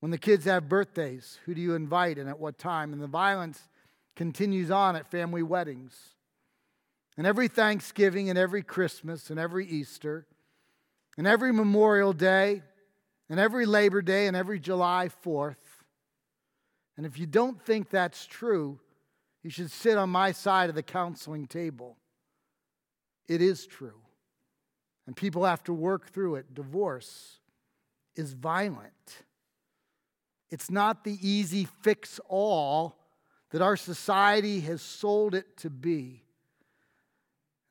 when 0.00 0.10
the 0.10 0.18
kids 0.18 0.44
have 0.44 0.68
birthdays. 0.68 1.38
Who 1.44 1.54
do 1.54 1.60
you 1.60 1.74
invite 1.74 2.18
and 2.18 2.28
at 2.28 2.38
what 2.38 2.58
time? 2.58 2.92
And 2.92 3.00
the 3.00 3.06
violence 3.06 3.68
continues 4.14 4.70
on 4.70 4.96
at 4.96 5.10
family 5.10 5.42
weddings. 5.42 5.96
And 7.16 7.26
every 7.26 7.48
Thanksgiving 7.48 8.28
and 8.28 8.38
every 8.38 8.62
Christmas 8.62 9.30
and 9.30 9.40
every 9.40 9.66
Easter 9.66 10.26
and 11.16 11.26
every 11.26 11.52
Memorial 11.52 12.12
Day 12.12 12.62
and 13.30 13.40
every 13.40 13.66
Labor 13.66 14.02
Day 14.02 14.26
and 14.26 14.36
every 14.36 14.60
July 14.60 15.08
4th. 15.24 15.56
And 16.96 17.06
if 17.06 17.18
you 17.18 17.26
don't 17.26 17.60
think 17.60 17.88
that's 17.88 18.26
true, 18.26 18.78
you 19.42 19.50
should 19.50 19.70
sit 19.70 19.96
on 19.96 20.10
my 20.10 20.32
side 20.32 20.68
of 20.68 20.74
the 20.74 20.82
counseling 20.82 21.46
table. 21.46 21.96
It 23.28 23.40
is 23.40 23.66
true. 23.66 24.00
And 25.06 25.16
people 25.16 25.44
have 25.44 25.62
to 25.64 25.72
work 25.72 26.10
through 26.10 26.36
it. 26.36 26.54
Divorce 26.54 27.38
is 28.16 28.32
violent. 28.32 29.24
It's 30.50 30.70
not 30.70 31.04
the 31.04 31.18
easy 31.20 31.66
fix 31.82 32.20
all 32.28 32.96
that 33.50 33.62
our 33.62 33.76
society 33.76 34.60
has 34.60 34.82
sold 34.82 35.34
it 35.34 35.56
to 35.58 35.70
be. 35.70 36.22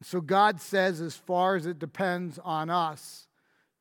So 0.01 0.21
God 0.21 0.59
says, 0.59 0.99
as 1.01 1.15
far 1.15 1.55
as 1.55 1.65
it 1.65 1.79
depends 1.79 2.37
on 2.43 2.69
us, 2.69 3.27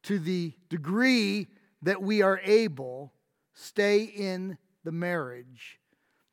to 0.04 0.18
the 0.18 0.52
degree 0.68 1.48
that 1.82 2.02
we 2.02 2.22
are 2.22 2.40
able, 2.44 3.12
stay 3.54 4.04
in 4.04 4.56
the 4.85 4.92
marriage 4.92 5.80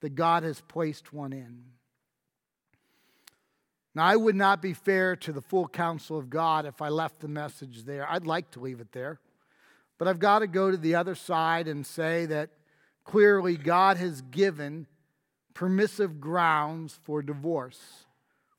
that 0.01 0.15
God 0.15 0.43
has 0.43 0.61
placed 0.61 1.11
one 1.11 1.33
in. 1.33 1.63
Now, 3.95 4.05
I 4.05 4.15
would 4.15 4.35
not 4.35 4.61
be 4.61 4.73
fair 4.73 5.15
to 5.17 5.33
the 5.33 5.41
full 5.41 5.67
counsel 5.67 6.17
of 6.17 6.29
God 6.29 6.65
if 6.65 6.81
I 6.81 6.89
left 6.89 7.19
the 7.19 7.27
message 7.27 7.83
there. 7.83 8.09
I'd 8.09 8.27
like 8.27 8.51
to 8.51 8.59
leave 8.59 8.79
it 8.79 8.91
there. 8.91 9.19
But 9.97 10.07
I've 10.07 10.19
got 10.19 10.39
to 10.39 10.47
go 10.47 10.71
to 10.71 10.77
the 10.77 10.95
other 10.95 11.15
side 11.15 11.67
and 11.67 11.85
say 11.85 12.25
that 12.27 12.51
clearly 13.03 13.57
God 13.57 13.97
has 13.97 14.21
given 14.21 14.87
permissive 15.53 16.21
grounds 16.21 16.99
for 17.03 17.21
divorce 17.21 18.05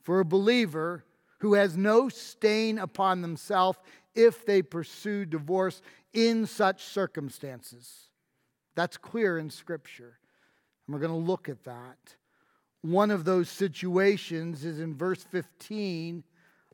for 0.02 0.20
a 0.20 0.24
believer 0.24 1.04
who 1.38 1.54
has 1.54 1.76
no 1.76 2.08
stain 2.08 2.78
upon 2.78 3.22
themselves 3.22 3.78
if 4.14 4.44
they 4.44 4.60
pursue 4.60 5.24
divorce 5.24 5.80
in 6.12 6.46
such 6.46 6.84
circumstances. 6.84 8.10
That's 8.74 8.96
clear 8.96 9.38
in 9.38 9.50
Scripture. 9.50 10.18
And 10.86 10.94
we're 10.94 11.00
going 11.00 11.12
to 11.12 11.30
look 11.30 11.48
at 11.48 11.64
that. 11.64 12.16
One 12.82 13.10
of 13.10 13.24
those 13.24 13.48
situations 13.48 14.64
is 14.64 14.80
in 14.80 14.94
verse 14.94 15.22
15 15.22 16.24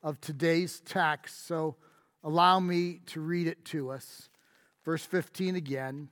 of 0.03 0.21
today's 0.21 0.81
text. 0.81 1.47
So 1.47 1.77
allow 2.23 2.61
me 2.61 3.01
to 3.07 3.21
read 3.21 3.49
it 3.49 3.65
to 3.67 3.91
us. 3.91 4.29
Verse 4.85 5.05
15 5.05 5.57
again. 5.57 6.09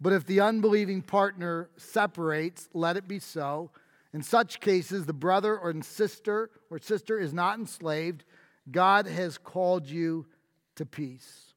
But 0.00 0.12
if 0.12 0.26
the 0.26 0.40
unbelieving 0.40 1.00
partner 1.00 1.70
separates, 1.78 2.68
let 2.74 2.98
it 2.98 3.08
be 3.08 3.18
so. 3.18 3.70
In 4.12 4.22
such 4.22 4.60
cases, 4.60 5.06
the 5.06 5.14
brother 5.14 5.58
or 5.58 5.74
sister 5.82 6.50
or 6.70 6.78
sister 6.78 7.18
is 7.18 7.32
not 7.32 7.58
enslaved. 7.58 8.24
God 8.70 9.06
has 9.06 9.38
called 9.38 9.86
you 9.86 10.26
to 10.74 10.84
peace. 10.84 11.54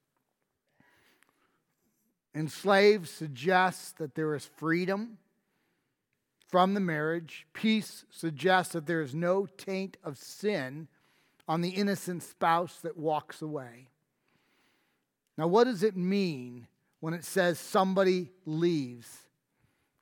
Enslaved 2.34 3.10
suggests 3.10 3.92
that 3.94 4.16
there 4.16 4.34
is 4.36 4.46
freedom 4.58 5.18
from 6.50 6.74
the 6.74 6.80
marriage. 6.80 7.46
Peace 7.54 8.06
suggests 8.10 8.74
that 8.74 8.86
there 8.86 9.02
is 9.02 9.16
no 9.16 9.46
taint 9.46 9.98
of 10.04 10.18
sin 10.18 10.88
on 11.48 11.62
the 11.62 11.70
innocent 11.70 12.24
spouse 12.24 12.80
that 12.82 12.98
walks 12.98 13.42
away. 13.42 13.88
Now, 15.38 15.48
what 15.48 15.64
does 15.64 15.84
it 15.84 15.96
mean 15.96 16.68
when 17.00 17.14
it 17.14 17.24
says 17.24 17.60
somebody 17.60 18.32
leaves? 18.46 19.08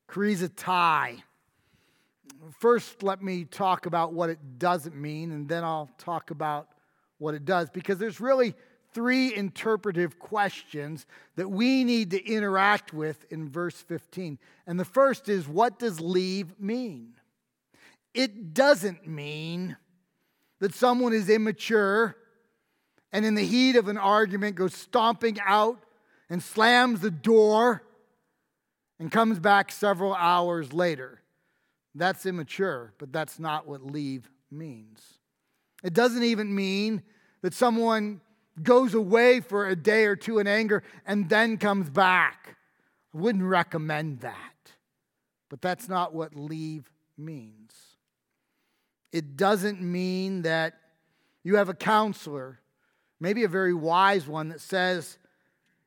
Krizatai. 0.10 1.22
First, 2.60 3.04
let 3.04 3.22
me 3.22 3.46
talk 3.46 3.86
about 3.86 4.14
what 4.14 4.30
it 4.30 4.40
doesn't 4.58 4.96
mean, 4.96 5.32
and 5.32 5.48
then 5.48 5.64
I'll 5.64 5.90
talk 5.98 6.32
about 6.32 6.70
what 7.18 7.34
it 7.34 7.46
does, 7.46 7.70
because 7.70 7.98
there's 7.98 8.20
really 8.20 8.56
three 8.98 9.36
interpretive 9.36 10.18
questions 10.18 11.06
that 11.36 11.48
we 11.48 11.84
need 11.84 12.10
to 12.10 12.26
interact 12.26 12.96
with 12.96 13.32
in 13.32 13.48
verse 13.48 13.76
15. 13.76 14.40
And 14.66 14.80
the 14.80 14.86
first 14.86 15.30
is 15.30 15.48
what 15.48 15.78
does 15.78 16.02
leave 16.02 16.60
mean? 16.60 17.14
It 18.16 18.56
doesn't 18.56 19.08
mean 19.08 19.78
that 20.62 20.74
someone 20.74 21.14
is 21.14 21.30
immature 21.30 22.16
and 23.12 23.24
in 23.24 23.36
the 23.36 23.46
heat 23.46 23.76
of 23.76 23.88
an 23.88 24.00
argument 24.00 24.56
goes 24.56 24.74
stomping 24.74 25.38
out 25.46 25.78
and 26.28 26.42
slams 26.42 27.00
the 27.00 27.12
door 27.12 27.84
and 29.00 29.12
comes 29.12 29.38
back 29.38 29.72
several 29.72 30.16
hours 30.16 30.74
later. 30.74 31.22
That's 31.94 32.26
immature, 32.26 32.94
but 32.98 33.14
that's 33.14 33.38
not 33.38 33.68
what 33.68 33.86
leave 33.86 34.28
means. 34.50 35.20
It 35.84 35.94
doesn't 35.94 36.24
even 36.24 36.56
mean 36.56 37.04
that 37.44 37.54
someone 37.54 38.22
goes 38.63 38.93
away 38.93 39.39
for 39.39 39.67
a 39.67 39.76
day 39.76 40.06
or 40.06 40.15
two 40.15 40.39
in 40.39 40.48
anger 40.48 40.84
and 41.06 41.30
then 41.30 41.58
comes 41.58 41.89
back. 41.89 42.58
I 43.13 43.17
wouldn't 43.17 43.43
recommend 43.43 44.22
that. 44.22 44.36
But 45.50 45.62
that's 45.62 45.88
not 45.88 46.13
what 46.13 46.36
leave 46.36 46.89
means. 47.17 47.74
It 49.12 49.38
doesn't 49.38 49.82
mean 49.82 50.41
that 50.41 50.74
you 51.43 51.56
have 51.56 51.70
a 51.70 51.74
counselor, 51.74 52.60
maybe 53.20 53.43
a 53.43 53.48
very 53.48 53.74
wise 53.74 54.28
one, 54.28 54.50
that 54.50 54.62
says 54.62 55.17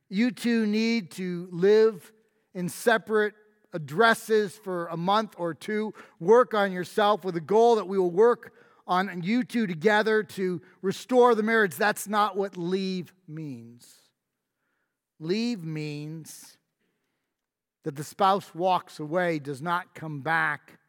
you 0.08 0.30
two 0.30 0.66
need 0.66 1.10
to 1.12 1.48
live 1.52 2.10
in 2.54 2.68
separate 2.68 3.34
addresses 3.72 4.56
for 4.56 4.86
a 4.86 4.96
month 4.96 5.34
or 5.36 5.54
two, 5.54 5.94
work 6.18 6.54
on 6.54 6.72
yourself 6.72 7.24
with 7.24 7.36
a 7.36 7.40
goal 7.40 7.76
that 7.76 7.86
we 7.86 7.98
will 7.98 8.10
work 8.10 8.52
on 8.90 9.22
you 9.22 9.44
two 9.44 9.68
together 9.68 10.24
to 10.24 10.60
restore 10.82 11.36
the 11.36 11.44
marriage. 11.44 11.76
That's 11.76 12.08
not 12.08 12.36
what 12.36 12.56
leave 12.56 13.14
means. 13.28 13.94
Leave 15.20 15.62
means 15.62 16.58
that 17.84 17.94
the 17.94 18.02
spouse 18.02 18.52
walks 18.52 18.98
away, 18.98 19.38
does 19.38 19.62
not 19.62 19.94
come 19.94 20.20
back, 20.20 20.80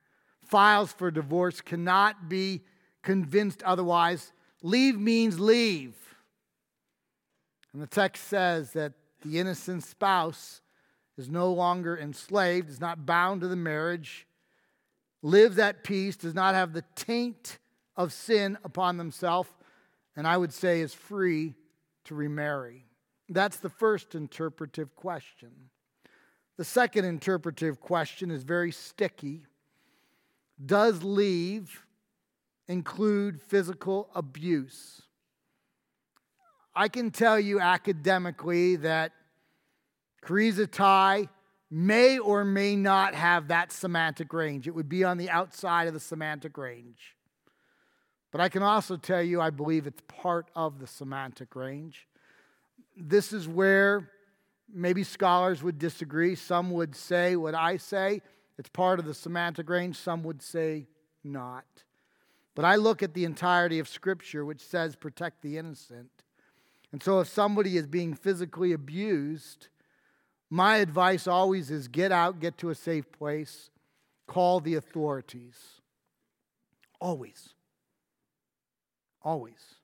files 0.41 0.91
for 0.91 1.11
divorce, 1.11 1.61
cannot 1.61 2.27
be 2.27 2.61
convinced 3.03 3.61
otherwise. 3.63 4.33
Leave 4.63 4.99
means 4.99 5.39
leave. 5.39 5.95
And 7.71 7.81
the 7.81 7.87
text 7.87 8.27
says 8.27 8.73
that 8.73 8.93
the 9.21 9.39
innocent 9.39 9.83
spouse 9.83 10.61
is 11.17 11.29
no 11.29 11.53
longer 11.53 11.95
enslaved, 11.97 12.69
is 12.69 12.81
not 12.81 13.05
bound 13.05 13.41
to 13.41 13.47
the 13.47 13.55
marriage, 13.55 14.25
lives 15.21 15.59
at 15.59 15.83
peace, 15.83 16.15
does 16.15 16.33
not 16.33 16.55
have 16.55 16.73
the 16.73 16.83
taint 16.95 17.59
of 18.03 18.13
sin 18.13 18.57
upon 18.63 18.97
themselves, 18.97 19.49
and 20.15 20.27
I 20.27 20.37
would 20.37 20.53
say 20.53 20.81
is 20.81 20.93
free 20.93 21.53
to 22.05 22.15
remarry. 22.15 22.85
That's 23.29 23.57
the 23.57 23.69
first 23.69 24.15
interpretive 24.15 24.95
question. 24.95 25.51
The 26.57 26.65
second 26.65 27.05
interpretive 27.05 27.79
question 27.79 28.31
is 28.31 28.43
very 28.43 28.71
sticky. 28.71 29.45
Does 30.63 31.03
leave 31.03 31.85
include 32.67 33.41
physical 33.41 34.09
abuse? 34.13 35.01
I 36.75 36.87
can 36.87 37.11
tell 37.11 37.39
you 37.39 37.59
academically 37.59 38.77
that 38.77 39.11
krizatai 40.23 41.29
may 41.69 42.19
or 42.19 42.43
may 42.43 42.75
not 42.75 43.15
have 43.15 43.47
that 43.47 43.71
semantic 43.71 44.33
range. 44.33 44.67
It 44.67 44.75
would 44.75 44.89
be 44.89 45.03
on 45.03 45.17
the 45.17 45.29
outside 45.29 45.87
of 45.87 45.93
the 45.93 45.99
semantic 45.99 46.57
range. 46.57 47.15
But 48.31 48.41
I 48.41 48.49
can 48.49 48.63
also 48.63 48.97
tell 48.97 49.21
you, 49.21 49.41
I 49.41 49.49
believe 49.49 49.87
it's 49.87 50.01
part 50.07 50.49
of 50.55 50.79
the 50.79 50.87
semantic 50.87 51.55
range. 51.55 52.07
This 52.95 53.33
is 53.33 53.47
where 53.47 54.09
maybe 54.73 55.03
scholars 55.03 55.61
would 55.61 55.77
disagree. 55.77 56.35
Some 56.35 56.71
would 56.71 56.95
say 56.95 57.35
what 57.35 57.55
I 57.55 57.77
say, 57.77 58.21
it's 58.57 58.69
part 58.69 58.99
of 58.99 59.05
the 59.05 59.13
semantic 59.13 59.69
range. 59.69 59.97
Some 59.97 60.23
would 60.23 60.41
say 60.41 60.87
not. 61.23 61.65
But 62.55 62.65
I 62.65 62.75
look 62.75 63.01
at 63.01 63.13
the 63.13 63.25
entirety 63.25 63.79
of 63.79 63.87
Scripture, 63.87 64.45
which 64.45 64.61
says 64.61 64.95
protect 64.95 65.41
the 65.41 65.57
innocent. 65.57 66.11
And 66.91 67.01
so 67.01 67.19
if 67.21 67.27
somebody 67.27 67.77
is 67.77 67.87
being 67.87 68.13
physically 68.13 68.73
abused, 68.73 69.69
my 70.49 70.77
advice 70.77 71.27
always 71.27 71.71
is 71.71 71.87
get 71.87 72.11
out, 72.11 72.39
get 72.39 72.57
to 72.59 72.69
a 72.69 72.75
safe 72.75 73.11
place, 73.11 73.69
call 74.27 74.59
the 74.59 74.75
authorities. 74.75 75.81
Always. 76.99 77.53
Always. 79.23 79.75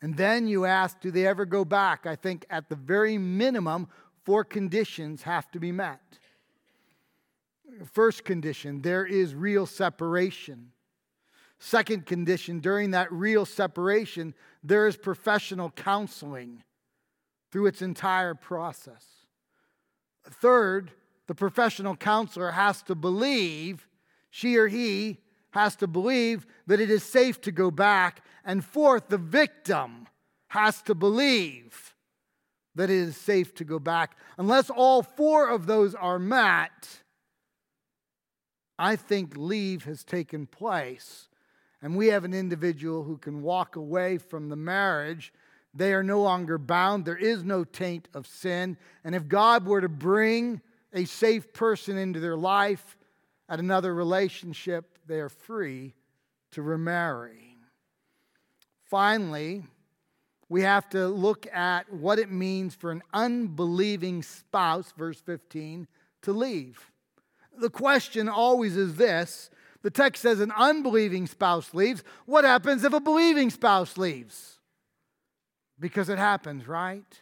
And 0.00 0.16
then 0.16 0.48
you 0.48 0.64
ask, 0.64 1.00
do 1.00 1.10
they 1.10 1.26
ever 1.26 1.44
go 1.44 1.64
back? 1.64 2.06
I 2.06 2.16
think 2.16 2.44
at 2.50 2.68
the 2.68 2.74
very 2.74 3.18
minimum, 3.18 3.88
four 4.24 4.44
conditions 4.44 5.22
have 5.22 5.50
to 5.52 5.60
be 5.60 5.70
met. 5.70 6.00
First 7.92 8.24
condition, 8.24 8.82
there 8.82 9.06
is 9.06 9.34
real 9.34 9.64
separation. 9.64 10.72
Second 11.58 12.06
condition, 12.06 12.58
during 12.58 12.90
that 12.90 13.12
real 13.12 13.46
separation, 13.46 14.34
there 14.64 14.88
is 14.88 14.96
professional 14.96 15.70
counseling 15.70 16.64
through 17.52 17.66
its 17.66 17.80
entire 17.80 18.34
process. 18.34 19.06
Third, 20.24 20.90
the 21.28 21.34
professional 21.34 21.96
counselor 21.96 22.50
has 22.50 22.82
to 22.82 22.96
believe, 22.96 23.86
she 24.30 24.56
or 24.56 24.66
he 24.66 25.21
has 25.52 25.76
to 25.76 25.86
believe 25.86 26.46
that 26.66 26.80
it 26.80 26.90
is 26.90 27.02
safe 27.02 27.40
to 27.42 27.52
go 27.52 27.70
back. 27.70 28.24
And 28.44 28.64
fourth, 28.64 29.08
the 29.08 29.18
victim 29.18 30.08
has 30.48 30.82
to 30.82 30.94
believe 30.94 31.94
that 32.74 32.90
it 32.90 32.96
is 32.96 33.16
safe 33.16 33.54
to 33.54 33.64
go 33.64 33.78
back. 33.78 34.16
Unless 34.38 34.70
all 34.70 35.02
four 35.02 35.48
of 35.48 35.66
those 35.66 35.94
are 35.94 36.18
met, 36.18 37.02
I 38.78 38.96
think 38.96 39.36
leave 39.36 39.84
has 39.84 40.04
taken 40.04 40.46
place. 40.46 41.28
And 41.82 41.96
we 41.96 42.08
have 42.08 42.24
an 42.24 42.34
individual 42.34 43.04
who 43.04 43.18
can 43.18 43.42
walk 43.42 43.76
away 43.76 44.18
from 44.18 44.48
the 44.48 44.56
marriage. 44.56 45.32
They 45.74 45.92
are 45.92 46.02
no 46.02 46.22
longer 46.22 46.56
bound. 46.56 47.04
There 47.04 47.16
is 47.16 47.44
no 47.44 47.64
taint 47.64 48.08
of 48.14 48.26
sin. 48.26 48.76
And 49.04 49.14
if 49.14 49.28
God 49.28 49.66
were 49.66 49.80
to 49.80 49.88
bring 49.88 50.62
a 50.92 51.04
safe 51.04 51.52
person 51.52 51.98
into 51.98 52.20
their 52.20 52.36
life 52.36 52.96
at 53.48 53.58
another 53.58 53.94
relationship, 53.94 54.91
they 55.06 55.20
are 55.20 55.28
free 55.28 55.94
to 56.52 56.62
remarry. 56.62 57.56
Finally, 58.84 59.64
we 60.48 60.62
have 60.62 60.88
to 60.90 61.08
look 61.08 61.46
at 61.52 61.90
what 61.90 62.18
it 62.18 62.30
means 62.30 62.74
for 62.74 62.90
an 62.90 63.02
unbelieving 63.14 64.22
spouse, 64.22 64.92
verse 64.96 65.18
15, 65.20 65.88
to 66.22 66.32
leave. 66.32 66.90
The 67.58 67.70
question 67.70 68.28
always 68.28 68.76
is 68.76 68.96
this 68.96 69.50
The 69.80 69.90
text 69.90 70.22
says 70.22 70.40
an 70.40 70.52
unbelieving 70.52 71.26
spouse 71.26 71.72
leaves. 71.72 72.04
What 72.26 72.44
happens 72.44 72.84
if 72.84 72.92
a 72.92 73.00
believing 73.00 73.48
spouse 73.50 73.96
leaves? 73.96 74.58
Because 75.80 76.08
it 76.08 76.18
happens, 76.18 76.68
right? 76.68 77.20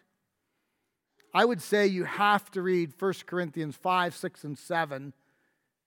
I 1.33 1.45
would 1.45 1.63
say 1.63 1.87
you 1.87 2.05
have 2.05 2.51
to 2.51 2.63
read 2.63 2.93
1 2.99 3.15
Corinthians 3.27 3.77
5, 3.77 4.17
6, 4.17 4.45
and 4.45 4.59
7 4.59 5.13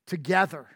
together. 0.07 0.67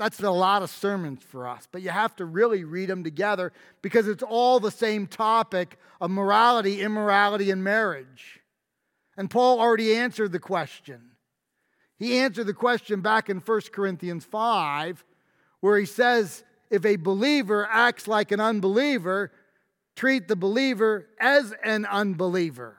That's 0.00 0.22
a 0.22 0.30
lot 0.30 0.62
of 0.62 0.70
sermons 0.70 1.22
for 1.22 1.46
us, 1.46 1.68
but 1.70 1.82
you 1.82 1.90
have 1.90 2.16
to 2.16 2.24
really 2.24 2.64
read 2.64 2.88
them 2.88 3.04
together 3.04 3.52
because 3.82 4.08
it's 4.08 4.22
all 4.22 4.58
the 4.58 4.70
same 4.70 5.06
topic 5.06 5.76
of 6.00 6.10
morality, 6.10 6.80
immorality, 6.80 7.50
and 7.50 7.62
marriage. 7.62 8.40
And 9.18 9.28
Paul 9.28 9.60
already 9.60 9.94
answered 9.94 10.32
the 10.32 10.38
question. 10.38 11.10
He 11.98 12.16
answered 12.16 12.46
the 12.46 12.54
question 12.54 13.02
back 13.02 13.28
in 13.28 13.40
1 13.40 13.60
Corinthians 13.72 14.24
5, 14.24 15.04
where 15.60 15.78
he 15.78 15.84
says, 15.84 16.44
If 16.70 16.86
a 16.86 16.96
believer 16.96 17.68
acts 17.70 18.08
like 18.08 18.32
an 18.32 18.40
unbeliever, 18.40 19.30
treat 19.96 20.28
the 20.28 20.36
believer 20.36 21.08
as 21.20 21.52
an 21.62 21.84
unbeliever. 21.84 22.78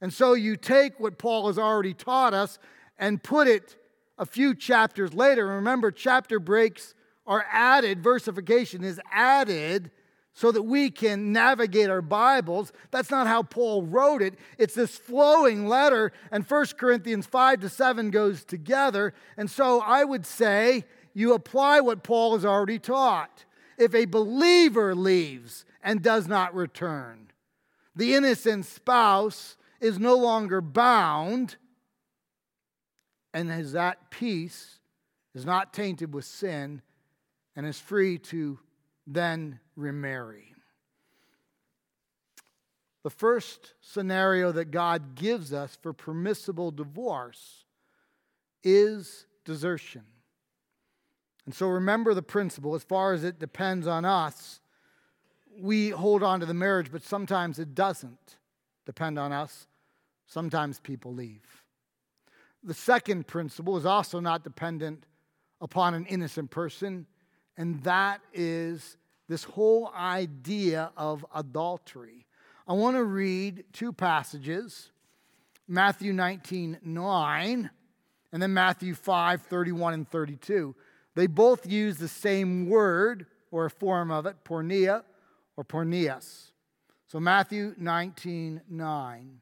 And 0.00 0.12
so 0.12 0.34
you 0.34 0.56
take 0.56 1.00
what 1.00 1.18
Paul 1.18 1.48
has 1.48 1.58
already 1.58 1.92
taught 1.92 2.34
us 2.34 2.60
and 3.00 3.20
put 3.20 3.48
it 3.48 3.74
a 4.18 4.26
few 4.26 4.54
chapters 4.54 5.14
later. 5.14 5.46
Remember, 5.46 5.90
chapter 5.90 6.38
breaks 6.38 6.94
are 7.26 7.46
added, 7.50 8.02
versification 8.02 8.84
is 8.84 9.00
added 9.10 9.90
so 10.34 10.50
that 10.50 10.62
we 10.62 10.90
can 10.90 11.32
navigate 11.32 11.88
our 11.88 12.02
Bibles. 12.02 12.72
That's 12.90 13.10
not 13.10 13.28
how 13.28 13.44
Paul 13.44 13.84
wrote 13.84 14.20
it. 14.20 14.34
It's 14.58 14.74
this 14.74 14.98
flowing 14.98 15.68
letter, 15.68 16.12
and 16.32 16.44
1 16.44 16.66
Corinthians 16.76 17.26
5 17.26 17.60
to 17.60 17.68
7 17.68 18.10
goes 18.10 18.44
together. 18.44 19.14
And 19.36 19.48
so 19.48 19.80
I 19.80 20.04
would 20.04 20.26
say 20.26 20.84
you 21.14 21.34
apply 21.34 21.80
what 21.80 22.02
Paul 22.02 22.34
has 22.34 22.44
already 22.44 22.80
taught. 22.80 23.44
If 23.78 23.94
a 23.94 24.06
believer 24.06 24.94
leaves 24.94 25.64
and 25.82 26.02
does 26.02 26.26
not 26.26 26.54
return, 26.54 27.30
the 27.94 28.14
innocent 28.14 28.66
spouse 28.66 29.56
is 29.80 30.00
no 30.00 30.16
longer 30.16 30.60
bound 30.60 31.56
and 33.34 33.50
is 33.50 33.72
that 33.72 34.10
peace, 34.10 34.78
is 35.34 35.44
not 35.44 35.74
tainted 35.74 36.14
with 36.14 36.24
sin, 36.24 36.80
and 37.56 37.66
is 37.66 37.78
free 37.78 38.16
to 38.16 38.58
then 39.06 39.58
remarry. 39.76 40.54
The 43.02 43.10
first 43.10 43.74
scenario 43.82 44.52
that 44.52 44.70
God 44.70 45.14
gives 45.14 45.52
us 45.52 45.76
for 45.82 45.92
permissible 45.92 46.70
divorce 46.70 47.64
is 48.62 49.26
desertion. 49.44 50.04
And 51.44 51.54
so 51.54 51.66
remember 51.66 52.14
the 52.14 52.22
principle 52.22 52.74
as 52.74 52.84
far 52.84 53.12
as 53.12 53.24
it 53.24 53.38
depends 53.38 53.86
on 53.86 54.06
us, 54.06 54.60
we 55.60 55.90
hold 55.90 56.22
on 56.22 56.40
to 56.40 56.46
the 56.46 56.54
marriage, 56.54 56.90
but 56.90 57.02
sometimes 57.02 57.58
it 57.58 57.74
doesn't 57.74 58.36
depend 58.86 59.18
on 59.18 59.32
us. 59.32 59.66
Sometimes 60.26 60.80
people 60.80 61.12
leave. 61.12 61.63
The 62.64 62.74
second 62.74 63.26
principle 63.26 63.76
is 63.76 63.84
also 63.84 64.20
not 64.20 64.42
dependent 64.42 65.04
upon 65.60 65.92
an 65.92 66.06
innocent 66.06 66.50
person, 66.50 67.06
and 67.58 67.82
that 67.84 68.22
is 68.32 68.96
this 69.28 69.44
whole 69.44 69.90
idea 69.94 70.90
of 70.96 71.26
adultery. 71.34 72.26
I 72.66 72.72
want 72.72 72.96
to 72.96 73.04
read 73.04 73.64
two 73.72 73.92
passages 73.92 74.90
Matthew 75.68 76.12
19 76.12 76.78
9, 76.82 77.70
and 78.32 78.42
then 78.42 78.54
Matthew 78.54 78.94
5 78.94 79.42
31 79.42 79.94
and 79.94 80.08
32. 80.08 80.74
They 81.14 81.26
both 81.26 81.70
use 81.70 81.98
the 81.98 82.08
same 82.08 82.68
word 82.68 83.26
or 83.50 83.66
a 83.66 83.70
form 83.70 84.10
of 84.10 84.26
it, 84.26 84.36
porneia 84.44 85.02
or 85.56 85.64
porneas. 85.64 86.50
So 87.06 87.20
Matthew 87.20 87.74
19 87.78 88.62
9. 88.68 89.40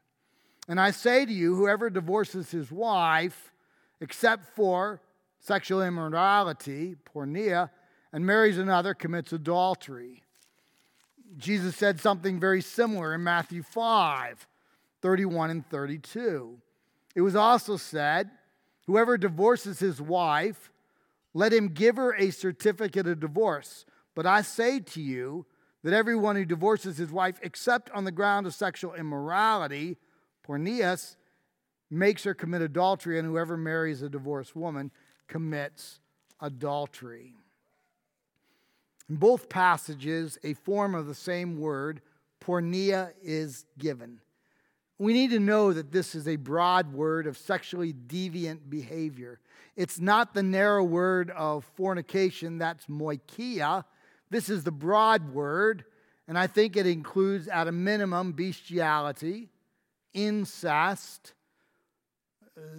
And 0.67 0.79
I 0.79 0.91
say 0.91 1.25
to 1.25 1.33
you, 1.33 1.55
whoever 1.55 1.89
divorces 1.89 2.51
his 2.51 2.71
wife, 2.71 3.51
except 3.99 4.45
for 4.55 5.01
sexual 5.39 5.81
immorality, 5.81 6.95
porneia, 7.13 7.69
and 8.11 8.25
marries 8.25 8.57
another, 8.57 8.93
commits 8.93 9.33
adultery. 9.33 10.23
Jesus 11.37 11.75
said 11.75 11.99
something 11.99 12.39
very 12.39 12.61
similar 12.61 13.13
in 13.13 13.23
Matthew 13.23 13.63
5 13.63 14.47
31 15.01 15.49
and 15.49 15.69
32. 15.69 16.57
It 17.13 17.21
was 17.21 17.35
also 17.35 17.75
said, 17.75 18.31
Whoever 18.85 19.17
divorces 19.17 19.79
his 19.79 20.01
wife, 20.01 20.71
let 21.33 21.51
him 21.51 21.69
give 21.69 21.97
her 21.97 22.15
a 22.15 22.31
certificate 22.31 23.07
of 23.07 23.19
divorce. 23.19 23.85
But 24.15 24.25
I 24.25 24.41
say 24.41 24.79
to 24.79 25.01
you 25.01 25.45
that 25.83 25.93
everyone 25.93 26.37
who 26.37 26.45
divorces 26.45 26.97
his 26.97 27.11
wife, 27.11 27.37
except 27.41 27.89
on 27.91 28.05
the 28.05 28.11
ground 28.11 28.45
of 28.45 28.53
sexual 28.53 28.93
immorality, 28.93 29.97
porneas, 30.47 31.15
makes 31.89 32.23
her 32.23 32.33
commit 32.33 32.61
adultery, 32.61 33.19
and 33.19 33.27
whoever 33.27 33.55
marries 33.55 34.01
a 34.01 34.09
divorced 34.09 34.55
woman 34.55 34.91
commits 35.27 35.99
adultery. 36.39 37.33
In 39.09 39.15
both 39.15 39.49
passages, 39.49 40.37
a 40.43 40.53
form 40.53 40.95
of 40.95 41.07
the 41.07 41.15
same 41.15 41.59
word, 41.59 42.01
porneia, 42.41 43.11
is 43.21 43.65
given. 43.77 44.19
We 44.97 45.13
need 45.13 45.31
to 45.31 45.39
know 45.39 45.73
that 45.73 45.91
this 45.91 46.15
is 46.15 46.27
a 46.27 46.35
broad 46.35 46.93
word 46.93 47.27
of 47.27 47.37
sexually 47.37 47.93
deviant 47.93 48.69
behavior. 48.69 49.39
It's 49.75 49.99
not 49.99 50.33
the 50.33 50.43
narrow 50.43 50.83
word 50.83 51.31
of 51.31 51.65
fornication, 51.75 52.57
that's 52.57 52.85
moikia. 52.85 53.85
This 54.29 54.49
is 54.49 54.63
the 54.63 54.71
broad 54.71 55.33
word, 55.33 55.85
and 56.27 56.37
I 56.37 56.47
think 56.47 56.77
it 56.77 56.87
includes, 56.87 57.47
at 57.47 57.67
a 57.67 57.71
minimum, 57.71 58.33
bestiality, 58.33 59.49
incest, 60.13 61.33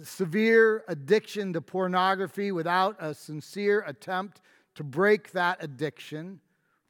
severe 0.03 0.83
addiction 0.87 1.53
to 1.53 1.61
pornography 1.61 2.51
without 2.51 2.95
a 2.99 3.13
sincere 3.13 3.83
attempt 3.85 4.41
to 4.75 4.83
break 4.83 5.31
that 5.31 5.57
addiction 5.61 6.39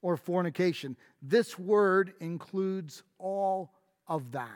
or 0.02 0.18
fornication. 0.18 0.96
This 1.22 1.58
word 1.58 2.14
includes 2.20 3.04
all 3.18 3.72
of 4.08 4.32
that. 4.34 4.50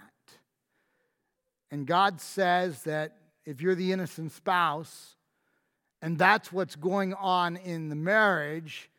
And 1.71 1.85
God 1.85 2.21
says 2.21 2.83
that 2.83 3.17
if 3.45 3.61
you're 3.61 3.75
the 3.75 3.91
innocent 3.91 4.31
spouse 4.31 5.15
and 6.01 6.17
that's 6.17 6.51
what's 6.51 6.75
going 6.75 7.13
on 7.13 7.57
in 7.57 7.89
the 7.89 7.95
marriage, 7.95 8.89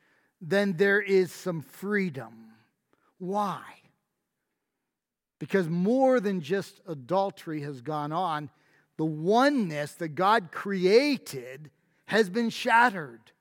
then 0.40 0.74
there 0.74 1.00
is 1.00 1.32
some 1.32 1.62
freedom. 1.62 2.32
Why? 3.18 3.62
Because 5.40 5.68
more 5.68 6.20
than 6.20 6.42
just 6.42 6.80
adultery 6.86 7.62
has 7.62 7.80
gone 7.80 8.12
on, 8.12 8.50
the 8.98 9.06
oneness 9.06 9.92
that 9.94 10.10
God 10.10 10.52
created 10.52 11.70
has 12.06 12.28
been 12.28 12.50
shattered. 12.50 13.32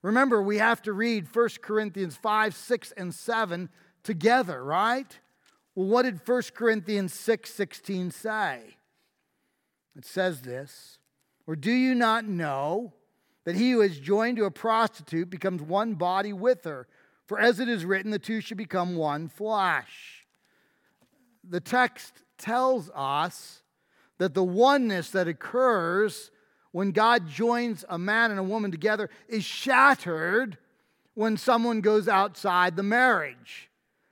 Remember, 0.00 0.40
we 0.40 0.58
have 0.58 0.80
to 0.82 0.92
read 0.92 1.26
1 1.34 1.48
Corinthians 1.60 2.16
5, 2.16 2.54
6, 2.54 2.92
and 2.92 3.12
7 3.12 3.68
together, 4.04 4.62
right? 4.62 5.18
Well, 5.74 5.88
what 5.88 6.02
did 6.02 6.20
1 6.26 6.42
Corinthians 6.54 7.12
6 7.12 7.52
16 7.52 8.12
say? 8.12 8.60
It 9.96 10.04
says 10.04 10.42
this 10.42 10.98
Or 11.46 11.56
do 11.56 11.72
you 11.72 11.96
not 11.96 12.24
know 12.24 12.92
that 13.44 13.56
he 13.56 13.72
who 13.72 13.80
is 13.80 13.98
joined 13.98 14.36
to 14.36 14.44
a 14.44 14.50
prostitute 14.50 15.30
becomes 15.30 15.60
one 15.60 15.94
body 15.94 16.32
with 16.32 16.62
her? 16.64 16.86
For 17.26 17.40
as 17.40 17.58
it 17.58 17.68
is 17.68 17.84
written, 17.84 18.12
the 18.12 18.18
two 18.20 18.40
should 18.40 18.58
become 18.58 18.94
one 18.94 19.28
flesh 19.28 20.23
the 21.48 21.60
text 21.60 22.22
tells 22.38 22.90
us 22.94 23.62
that 24.18 24.34
the 24.34 24.44
oneness 24.44 25.10
that 25.10 25.28
occurs 25.28 26.30
when 26.72 26.90
God 26.90 27.28
joins 27.28 27.84
a 27.88 27.98
man 27.98 28.30
and 28.30 28.40
a 28.40 28.44
woman 28.44 28.70
together 28.70 29.10
is 29.28 29.44
shattered 29.44 30.58
when 31.14 31.36
someone 31.36 31.80
goes 31.80 32.08
outside 32.08 32.76
the 32.76 32.82
marriage. 32.82 33.70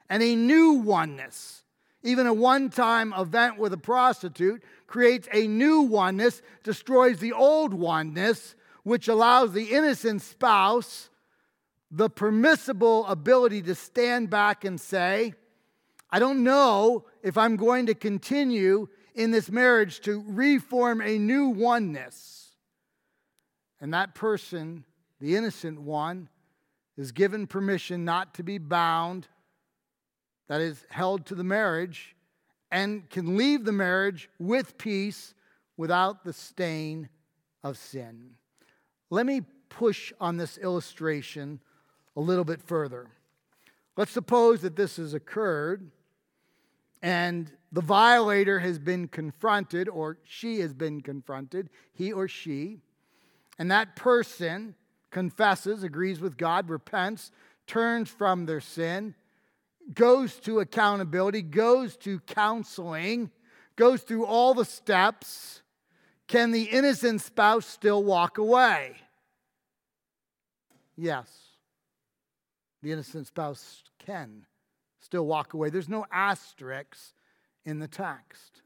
And 0.09 0.23
a 0.23 0.37
new 0.37 0.75
oneness, 0.75 1.65
even 2.03 2.27
a 2.27 2.35
one 2.35 2.71
time 2.71 3.13
event 3.17 3.59
with 3.59 3.73
a 3.73 3.79
prostitute, 3.79 4.63
creates 4.87 5.29
a 5.33 5.47
new 5.47 5.83
oneness, 5.83 6.43
destroys 6.63 7.19
the 7.19 7.33
old 7.33 7.75
oneness, 7.75 8.55
which 8.85 9.09
allows 9.09 9.53
the 9.53 9.73
innocent 9.73 10.23
spouse 10.23 11.09
the 11.91 12.09
permissible 12.09 13.07
ability 13.07 13.61
to 13.63 13.75
stand 13.75 14.31
back 14.31 14.65
and 14.65 14.81
say, 14.81 15.35
I 16.11 16.19
don't 16.19 16.43
know 16.43 17.05
if 17.23 17.39
I'm 17.39 17.57
going 17.57 17.87
to 17.87 17.95
continue 17.95 18.89
in 19.15 19.31
this 19.31 19.51
marriage 19.51 20.01
to 20.01 20.25
reform 20.27 21.01
a 21.01 21.19
new 21.19 21.49
oneness. 21.49 22.57
And 23.81 23.95
that 23.95 24.15
person, 24.15 24.85
the 25.21 25.37
innocent 25.37 25.81
one, 25.81 26.29
is 26.97 27.13
given 27.13 27.47
permission 27.47 28.05
not 28.05 28.35
to 28.35 28.43
be 28.43 28.59
bound, 28.59 29.29
that 30.49 30.61
is, 30.61 30.85
held 30.91 31.27
to 31.27 31.35
the 31.35 31.45
marriage, 31.45 32.15
and 32.71 33.09
can 33.11 33.37
leave 33.37 33.65
the 33.65 33.73
marriage 33.73 34.29
with 34.39 34.79
peace 34.79 35.35
without 35.77 36.25
the 36.25 36.33
stain 36.33 37.09
of 37.63 37.77
sin. 37.77 38.33
Let 39.11 39.27
me 39.27 39.43
push 39.69 40.13
on 40.21 40.37
this 40.37 40.59
illustration 40.59 41.61
a 42.17 42.21
little 42.21 42.45
bit 42.45 42.63
further. 42.63 43.09
Let's 43.97 44.11
suppose 44.11 44.63
that 44.63 44.77
this 44.77 44.97
has 44.97 45.15
occurred 45.15 45.91
and 47.03 47.51
the 47.73 47.81
violator 47.81 48.61
has 48.61 48.79
been 48.79 49.09
confronted, 49.09 49.89
or 49.89 50.19
she 50.25 50.61
has 50.61 50.73
been 50.73 51.01
confronted, 51.01 51.69
he 51.93 52.13
or 52.13 52.29
she, 52.29 52.79
and 53.59 53.71
that 53.71 53.97
person 53.97 54.75
confesses, 55.11 55.83
agrees 55.83 56.21
with 56.21 56.37
God, 56.37 56.69
repents, 56.69 57.33
turns 57.67 58.09
from 58.09 58.47
their 58.47 58.61
sin, 58.61 59.15
goes 59.95 60.37
to 60.37 60.61
accountability, 60.61 61.43
goes 61.43 61.97
to 61.99 62.21
counseling, 62.21 63.31
goes 63.77 64.03
through 64.03 64.25
all 64.25 64.55
the 64.55 64.65
steps. 64.65 65.63
Can 66.29 66.53
the 66.53 66.65
innocent 66.65 67.21
spouse 67.21 67.67
still 67.67 68.03
walk 68.03 68.39
away? 68.39 68.97
Yes. 70.97 71.29
The 72.83 72.93
innocent 72.93 73.27
spouse 73.27 73.83
can 73.99 74.47
still 75.13 75.27
walk 75.27 75.53
away. 75.53 75.69
There's 75.69 75.91
no 75.91 76.07
asterisks 76.11 77.13
in 77.67 77.81
the 77.81 77.87
text. 77.87 78.63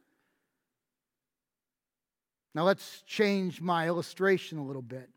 Now 2.54 2.62
let's 2.62 3.02
change 3.04 3.60
my 3.60 3.88
illustration 3.88 4.58
a 4.58 4.64
little 4.64 4.80
bit. 4.80 5.10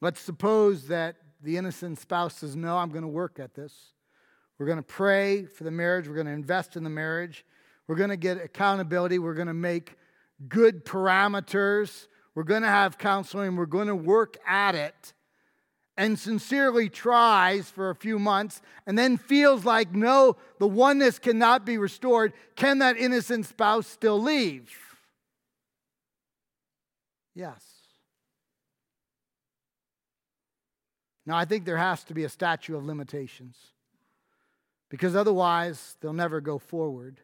Let's 0.00 0.18
suppose 0.18 0.88
that 0.88 1.16
the 1.42 1.58
innocent 1.58 1.98
spouse 1.98 2.36
says, 2.36 2.56
No, 2.56 2.78
I'm 2.78 2.88
going 2.88 3.02
to 3.02 3.08
work 3.08 3.38
at 3.38 3.52
this. 3.52 3.92
We're 4.58 4.64
going 4.64 4.78
to 4.78 4.82
pray 4.82 5.44
for 5.44 5.64
the 5.64 5.70
marriage. 5.70 6.08
We're 6.08 6.14
going 6.14 6.26
to 6.26 6.32
invest 6.32 6.74
in 6.74 6.84
the 6.84 6.90
marriage. 6.90 7.44
We're 7.86 7.96
going 7.96 8.08
to 8.08 8.16
get 8.16 8.42
accountability. 8.42 9.18
We're 9.18 9.34
going 9.34 9.48
to 9.48 9.52
make 9.52 9.98
good 10.48 10.86
parameters. 10.86 12.06
We're 12.34 12.44
going 12.44 12.62
to 12.62 12.68
have 12.68 12.96
counseling. 12.96 13.56
We're 13.56 13.66
going 13.66 13.88
to 13.88 13.94
work 13.94 14.38
at 14.48 14.74
it 14.74 15.12
and 15.96 16.18
sincerely 16.18 16.88
tries 16.88 17.70
for 17.70 17.90
a 17.90 17.94
few 17.94 18.18
months 18.18 18.62
and 18.86 18.98
then 18.98 19.16
feels 19.16 19.64
like, 19.64 19.94
no, 19.94 20.36
the 20.58 20.66
oneness 20.66 21.18
cannot 21.18 21.66
be 21.66 21.78
restored, 21.78 22.32
can 22.56 22.78
that 22.78 22.96
innocent 22.96 23.46
spouse 23.46 23.86
still 23.86 24.20
leave? 24.20 24.70
Yes. 27.34 27.62
Now, 31.24 31.36
I 31.36 31.44
think 31.44 31.64
there 31.64 31.76
has 31.76 32.02
to 32.04 32.14
be 32.14 32.24
a 32.24 32.28
statute 32.28 32.76
of 32.76 32.84
limitations 32.84 33.56
because 34.88 35.14
otherwise 35.14 35.96
they'll 36.00 36.12
never 36.12 36.40
go 36.40 36.58
forward 36.58 37.20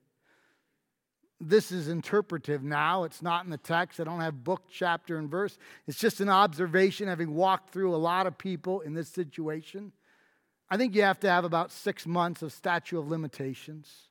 this 1.40 1.70
is 1.70 1.88
interpretive 1.88 2.64
now. 2.64 3.04
It's 3.04 3.22
not 3.22 3.44
in 3.44 3.50
the 3.50 3.58
text. 3.58 4.00
I 4.00 4.04
don't 4.04 4.20
have 4.20 4.42
book, 4.42 4.62
chapter, 4.70 5.18
and 5.18 5.30
verse. 5.30 5.56
It's 5.86 5.98
just 5.98 6.20
an 6.20 6.28
observation, 6.28 7.06
having 7.06 7.34
walked 7.34 7.70
through 7.70 7.94
a 7.94 7.96
lot 7.96 8.26
of 8.26 8.36
people 8.36 8.80
in 8.80 8.94
this 8.94 9.08
situation. 9.08 9.92
I 10.68 10.76
think 10.76 10.94
you 10.94 11.02
have 11.02 11.20
to 11.20 11.30
have 11.30 11.44
about 11.44 11.70
six 11.70 12.06
months 12.06 12.42
of 12.42 12.52
statute 12.52 12.98
of 12.98 13.08
limitations 13.08 14.08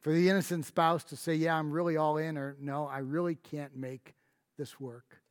for 0.00 0.12
the 0.12 0.28
innocent 0.28 0.64
spouse 0.66 1.04
to 1.04 1.16
say, 1.16 1.34
Yeah, 1.34 1.56
I'm 1.56 1.70
really 1.70 1.96
all 1.96 2.16
in, 2.16 2.36
or 2.36 2.56
No, 2.60 2.86
I 2.86 2.98
really 2.98 3.36
can't 3.36 3.76
make 3.76 4.14
this 4.56 4.80
work. 4.80 5.22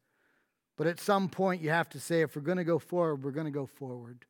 But 0.77 0.87
at 0.87 0.99
some 0.99 1.27
point, 1.27 1.61
you 1.61 1.69
have 1.69 1.89
to 1.89 1.99
say, 1.99 2.21
If 2.21 2.35
we're 2.35 2.41
going 2.41 2.57
to 2.57 2.63
go 2.63 2.79
forward, 2.79 3.23
we're 3.23 3.31
going 3.31 3.45
to 3.45 3.51
go 3.51 3.65
forward. 3.65 4.25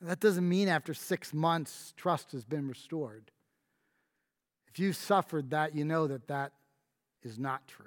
That 0.00 0.20
doesn't 0.20 0.48
mean 0.48 0.68
after 0.68 0.92
six 0.92 1.32
months, 1.32 1.94
trust 1.96 2.32
has 2.32 2.44
been 2.44 2.68
restored. 2.68 3.30
If 4.74 4.80
you've 4.80 4.96
suffered 4.96 5.50
that, 5.50 5.76
you 5.76 5.84
know 5.84 6.08
that 6.08 6.26
that 6.26 6.50
is 7.22 7.38
not 7.38 7.68
true. 7.68 7.86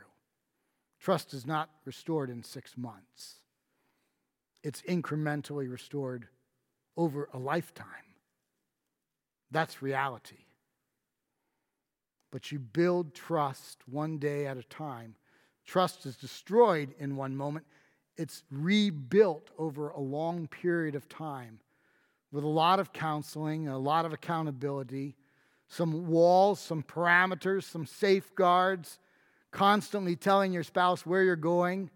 Trust 1.02 1.34
is 1.34 1.46
not 1.46 1.70
restored 1.84 2.30
in 2.30 2.44
six 2.44 2.78
months, 2.78 3.36
it's 4.64 4.82
incrementally 4.84 5.70
restored 5.70 6.30
over 6.96 7.28
a 7.34 7.38
lifetime. 7.38 7.88
That's 9.52 9.82
reality. 9.82 10.46
But 12.32 12.54
you 12.54 12.60
build 12.60 13.14
trust 13.14 13.80
one 13.86 14.18
day 14.18 14.48
at 14.48 14.58
a 14.58 14.64
time. 14.64 15.16
Trust 15.66 16.06
is 16.06 16.16
destroyed 16.16 16.96
in 17.00 17.18
one 17.18 17.36
moment, 17.36 17.66
it's 18.16 18.44
rebuilt 18.50 19.52
over 19.58 19.90
a 19.90 20.00
long 20.00 20.48
period 20.48 20.96
of 20.96 21.10
time 21.10 21.60
with 22.32 22.46
a 22.46 22.48
lot 22.48 22.80
of 22.80 22.94
counseling, 22.94 23.68
a 23.68 23.78
lot 23.78 24.06
of 24.06 24.14
accountability 24.14 25.16
some 25.68 26.08
walls, 26.08 26.60
some 26.60 26.84
parameters, 26.84 27.64
some 27.64 27.86
safeguards, 27.86 29.00
constantly 29.52 30.16
telling 30.16 30.54
your 30.54 30.64
spouse 30.64 31.06
where 31.06 31.24
you're 31.24 31.36
going, 31.36 31.90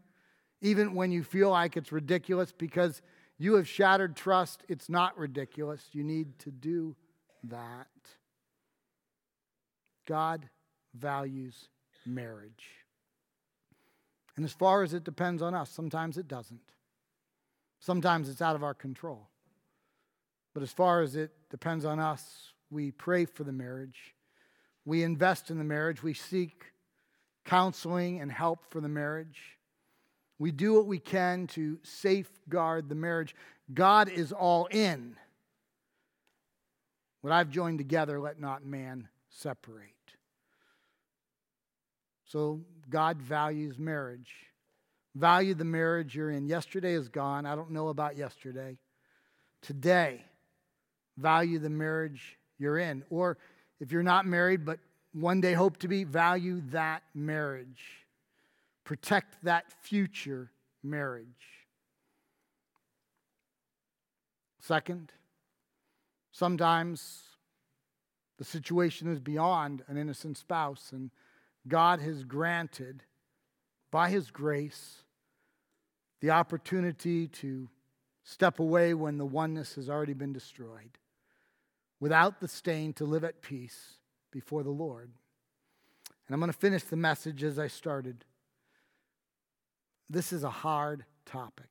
even 0.62 0.94
when 0.94 1.12
you 1.12 1.24
feel 1.24 1.50
like 1.50 1.78
it's 1.78 1.92
ridiculous 1.92 2.52
because 2.52 3.02
you 3.38 3.56
have 3.56 3.68
shattered 3.68 4.16
trust. 4.16 4.64
It's 4.68 4.90
not 4.90 5.18
ridiculous. 5.18 5.82
You 5.94 6.04
need 6.04 6.38
to 6.40 6.52
do 6.52 6.96
that. 7.46 7.88
God 10.08 10.50
values 10.94 11.70
marriage. 12.06 12.68
And 14.36 14.46
as 14.46 14.52
far 14.54 14.84
as 14.84 14.94
it 14.94 15.04
depends 15.04 15.42
on 15.42 15.54
us, 15.54 15.70
sometimes 15.70 16.18
it 16.18 16.28
doesn't. 16.28 16.62
Sometimes 17.80 18.30
it's 18.30 18.42
out 18.42 18.56
of 18.56 18.64
our 18.64 18.74
control. 18.74 19.28
But 20.54 20.64
as 20.64 20.72
far 20.72 21.02
as 21.02 21.16
it 21.16 21.32
depends 21.50 21.86
on 21.86 22.00
us, 22.00 22.54
we 22.72 22.92
pray 22.92 23.26
for 23.26 23.44
the 23.44 23.52
marriage. 23.52 24.16
We 24.86 25.04
invest 25.04 25.52
in 25.52 25.58
the 25.58 25.64
marriage. 25.64 26.02
We 26.02 26.14
seek 26.14 26.72
counseling 27.46 28.22
and 28.22 28.32
help 28.32 28.60
for 28.72 28.82
the 28.82 28.90
marriage. 28.90 29.40
We 30.40 30.52
do 30.52 30.74
what 30.74 30.88
we 30.88 30.98
can 30.98 31.46
to 31.48 31.78
safeguard 31.84 32.90
the 32.90 32.96
marriage. 32.96 33.36
God 33.72 34.10
is 34.10 34.32
all 34.32 34.66
in. 34.68 35.16
What 37.22 37.34
I've 37.34 37.52
joined 37.52 37.78
together, 37.78 38.20
let 38.20 38.40
not 38.40 38.66
man 38.66 39.08
separate. 39.30 39.92
So 42.26 42.62
God 42.90 43.22
values 43.22 43.78
marriage. 43.78 44.32
Value 45.14 45.54
the 45.54 45.66
marriage 45.66 46.16
you're 46.16 46.32
in. 46.32 46.48
Yesterday 46.48 46.94
is 46.94 47.10
gone. 47.10 47.46
I 47.46 47.56
don't 47.56 47.72
know 47.72 47.90
about 47.90 48.18
yesterday. 48.18 48.78
Today, 49.62 50.24
value 51.18 51.60
the 51.60 51.70
marriage 51.70 52.38
you're 52.62 52.78
in. 52.78 53.04
Or 53.10 53.38
if 53.80 53.92
you're 53.92 54.04
not 54.04 54.26
married 54.26 54.64
but 54.64 54.80
one 55.14 55.42
day 55.42 55.54
hope 55.54 55.78
to 55.78 55.88
be, 55.88 56.04
value 56.04 56.62
that 56.70 57.04
marriage. 57.14 58.06
Protect 58.86 59.44
that 59.44 59.72
future 59.82 60.52
marriage. 60.84 61.26
Second, 64.60 65.12
sometimes 66.32 67.24
the 68.38 68.46
situation 68.46 69.12
is 69.12 69.20
beyond 69.20 69.84
an 69.88 69.98
innocent 69.98 70.38
spouse, 70.38 70.92
and 70.94 71.12
God 71.68 72.00
has 72.00 72.24
granted, 72.24 73.04
by 73.92 74.10
His 74.10 74.32
grace, 74.32 75.04
the 76.22 76.30
opportunity 76.30 77.28
to 77.28 77.68
step 78.24 78.60
away 78.60 78.94
when 78.94 79.18
the 79.18 79.26
oneness 79.26 79.76
has 79.76 79.90
already 79.90 80.14
been 80.14 80.32
destroyed 80.32 80.98
without 82.02 82.42
the 82.42 82.48
stain 82.50 82.92
to 82.94 83.06
live 83.06 83.24
at 83.24 83.42
peace 83.42 84.00
before 84.32 84.64
the 84.64 84.72
Lord. 84.72 85.12
And 86.28 86.34
I'm 86.34 86.40
going 86.40 86.52
to 86.52 86.58
finish 86.58 86.84
the 86.84 86.98
message 86.98 87.44
as 87.44 87.58
I 87.58 87.68
started. 87.68 88.26
This 90.10 90.34
is 90.34 90.44
a 90.44 90.50
hard 90.50 91.06
topic. 91.26 91.70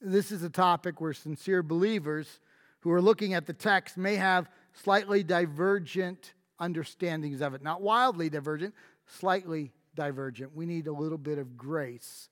This 0.00 0.32
is 0.32 0.42
a 0.42 0.50
topic 0.50 1.00
where 1.00 1.12
sincere 1.12 1.62
believers 1.62 2.40
who 2.80 2.90
are 2.90 3.02
looking 3.02 3.34
at 3.34 3.46
the 3.46 3.52
text 3.52 3.96
may 3.96 4.16
have 4.16 4.48
slightly 4.72 5.22
divergent 5.22 6.32
understandings 6.58 7.40
of 7.40 7.54
it. 7.54 7.62
Not 7.62 7.82
wildly 7.82 8.30
divergent, 8.30 8.74
slightly 9.06 9.70
divergent. 9.94 10.56
We 10.56 10.64
need 10.64 10.86
a 10.86 10.92
little 10.92 11.18
bit 11.18 11.38
of 11.38 11.56
grace 11.56 12.30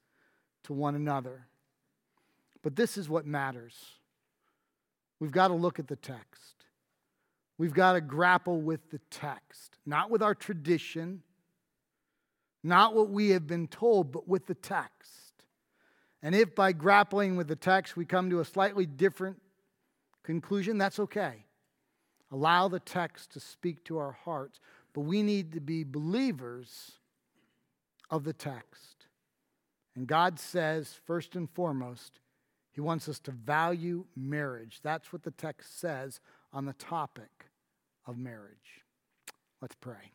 to 0.65 0.73
one 0.73 0.95
another. 0.95 1.47
But 2.63 2.77
this 2.77 2.97
is 2.97 3.09
what 3.09 3.27
matters. 3.27 3.75
We've 5.21 5.31
got 5.31 5.49
to 5.49 5.55
look 5.55 5.79
at 5.79 5.87
the 5.87 5.97
text. 5.97 6.60
We've 7.61 7.75
got 7.75 7.93
to 7.93 8.01
grapple 8.01 8.59
with 8.59 8.89
the 8.91 9.01
text, 9.11 9.77
not 9.85 10.11
with 10.11 10.23
our 10.23 10.35
tradition, 10.35 11.21
not 12.65 12.95
what 12.95 13.11
we 13.11 13.29
have 13.33 13.47
been 13.47 13.69
told, 13.69 14.13
but 14.13 14.27
with 14.27 14.47
the 14.47 14.55
text. 14.55 15.45
And 16.23 16.35
if 16.35 16.55
by 16.55 16.73
grappling 16.73 17.37
with 17.37 17.49
the 17.49 17.57
text 17.57 17.99
we 17.99 18.07
come 18.07 18.31
to 18.31 18.41
a 18.41 18.47
slightly 18.47 18.87
different 18.87 19.43
conclusion, 20.23 20.79
that's 20.79 20.99
okay. 21.01 21.45
Allow 22.33 22.69
the 22.69 22.81
text 22.81 23.33
to 23.33 23.41
speak 23.41 23.85
to 23.85 23.99
our 23.99 24.13
hearts. 24.13 24.59
But 24.95 25.03
we 25.03 25.23
need 25.23 25.53
to 25.53 25.61
be 25.61 25.85
believers 25.85 26.93
of 28.09 28.25
the 28.25 28.33
text. 28.33 29.05
And 29.95 30.07
God 30.07 30.41
says, 30.41 30.99
first 31.05 31.37
and 31.37 31.51
foremost, 31.51 32.21
He 32.73 32.81
wants 32.81 33.07
us 33.07 33.19
to 33.19 33.33
value 33.33 34.07
marriage. 34.17 34.81
That's 34.83 35.13
what 35.13 35.25
the 35.25 35.31
text 35.31 35.79
says 35.79 36.21
on 36.55 36.65
the 36.65 36.73
topic 36.73 37.49
of 38.11 38.19
marriage. 38.19 38.83
Let's 39.63 39.77
pray. 39.77 40.11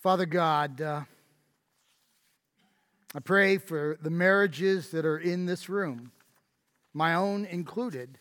Father 0.00 0.24
God, 0.24 0.80
uh, 0.80 1.02
I 3.14 3.20
pray 3.20 3.58
for 3.58 3.98
the 4.00 4.08
marriages 4.08 4.88
that 4.90 5.04
are 5.04 5.18
in 5.18 5.44
this 5.44 5.68
room, 5.68 6.12
my 6.94 7.14
own 7.14 7.44
included, 7.44 8.18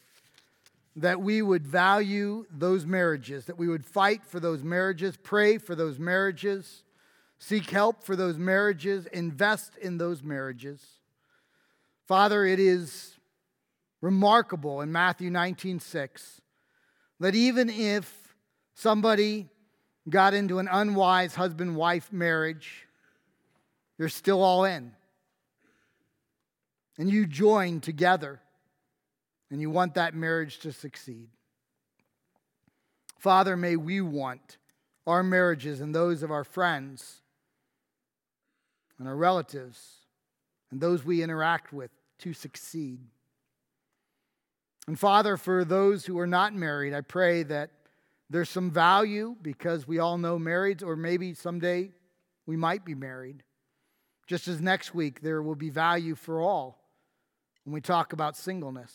that 0.97 1.21
we 1.21 1.41
would 1.41 1.65
value 1.65 2.45
those 2.51 2.86
marriages, 2.86 3.45
that 3.45 3.57
we 3.57 3.69
would 3.69 3.86
fight 3.86 4.25
for 4.25 4.41
those 4.41 4.63
marriages, 4.63 5.15
pray 5.15 5.57
for 5.57 5.75
those 5.75 5.97
marriages, 5.97 6.84
seek 7.39 7.69
help 7.69 8.03
for 8.03 8.17
those 8.17 8.38
marriages, 8.38 9.05
invest 9.07 9.77
in 9.77 9.97
those 9.97 10.21
marriages. 10.21 10.81
Father, 12.05 12.45
it 12.45 12.59
is 12.59 13.12
remarkable 14.03 14.81
in 14.81 14.91
Matthew 14.91 15.29
19 15.29 15.79
6 15.79 16.41
that 17.21 17.33
even 17.35 17.69
if 17.69 18.35
somebody 18.75 19.47
got 20.09 20.33
into 20.33 20.59
an 20.59 20.67
unwise 20.69 21.35
husband 21.35 21.77
wife 21.77 22.11
marriage, 22.11 22.85
you're 23.97 24.09
still 24.09 24.43
all 24.43 24.65
in. 24.65 24.91
And 26.97 27.09
you 27.09 27.25
join 27.25 27.79
together, 27.79 28.41
and 29.49 29.61
you 29.61 29.69
want 29.69 29.93
that 29.93 30.13
marriage 30.13 30.59
to 30.59 30.73
succeed. 30.73 31.29
Father, 33.17 33.55
may 33.55 33.77
we 33.77 34.01
want 34.01 34.57
our 35.07 35.23
marriages 35.23 35.79
and 35.79 35.95
those 35.95 36.23
of 36.23 36.29
our 36.29 36.43
friends 36.43 37.21
and 38.99 39.07
our 39.07 39.15
relatives 39.15 39.79
and 40.71 40.81
those 40.81 41.05
we 41.05 41.23
interact 41.23 41.71
with 41.71 41.91
to 42.19 42.33
succeed. 42.33 42.99
And 44.88 44.99
Father, 44.99 45.38
for 45.38 45.63
those 45.63 46.05
who 46.05 46.19
are 46.19 46.27
not 46.27 46.53
married, 46.53 46.93
I 46.93 47.01
pray 47.01 47.43
that 47.43 47.71
there's 48.29 48.49
some 48.49 48.71
value 48.71 49.36
because 49.41 49.88
we 49.88 49.99
all 49.99 50.17
know 50.17 50.38
marrieds, 50.38 50.84
or 50.84 50.95
maybe 50.95 51.34
someday 51.34 51.91
we 52.45 52.57
might 52.57 52.84
be 52.84 52.95
married. 52.95 53.43
Just 54.27 54.47
as 54.47 54.59
next 54.61 54.93
week 54.93 55.21
there 55.21 55.41
will 55.41 55.55
be 55.55 55.69
value 55.69 56.15
for 56.15 56.41
all 56.41 56.79
when 57.63 57.73
we 57.73 57.81
talk 57.81 58.13
about 58.13 58.36
singleness. 58.36 58.93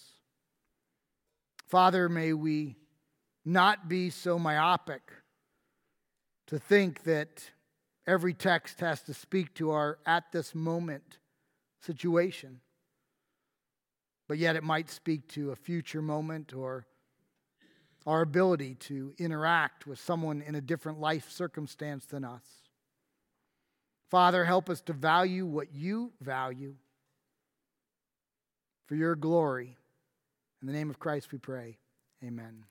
Father, 1.67 2.09
may 2.09 2.33
we 2.33 2.77
not 3.45 3.89
be 3.89 4.11
so 4.11 4.39
myopic 4.39 5.03
to 6.47 6.59
think 6.59 7.05
that 7.05 7.51
every 8.07 8.35
text 8.35 8.81
has 8.81 9.03
to 9.03 9.15
speak 9.15 9.55
to 9.55 9.71
our 9.71 9.99
at 10.07 10.33
this 10.33 10.55
moment 10.55 11.19
situation 11.81 12.61
but 14.29 14.39
yet 14.39 14.55
it 14.55 14.63
might 14.63 14.91
speak 14.91 15.27
to 15.29 15.51
a 15.51 15.57
future 15.57 16.03
moment 16.03 16.55
or 16.55 16.87
our 18.07 18.23
ability 18.23 18.75
to 18.75 19.13
interact 19.19 19.87
with 19.87 19.99
someone 19.99 20.43
in 20.43 20.55
a 20.55 20.61
different 20.61 21.01
life 21.01 21.31
circumstance 21.31 22.07
than 22.07 22.25
us. 22.25 22.45
Father, 24.11 24.45
help 24.45 24.71
us 24.71 24.81
to 24.83 24.93
value 24.93 25.45
what 25.45 25.75
you 25.75 26.13
value 26.21 26.75
for 28.87 28.95
your 28.95 29.15
glory. 29.15 29.77
In 30.63 30.67
the 30.67 30.73
name 30.73 30.89
of 30.89 30.99
Christ 30.99 31.33
we 31.33 31.39
pray. 31.39 31.79
Amen. 32.25 32.65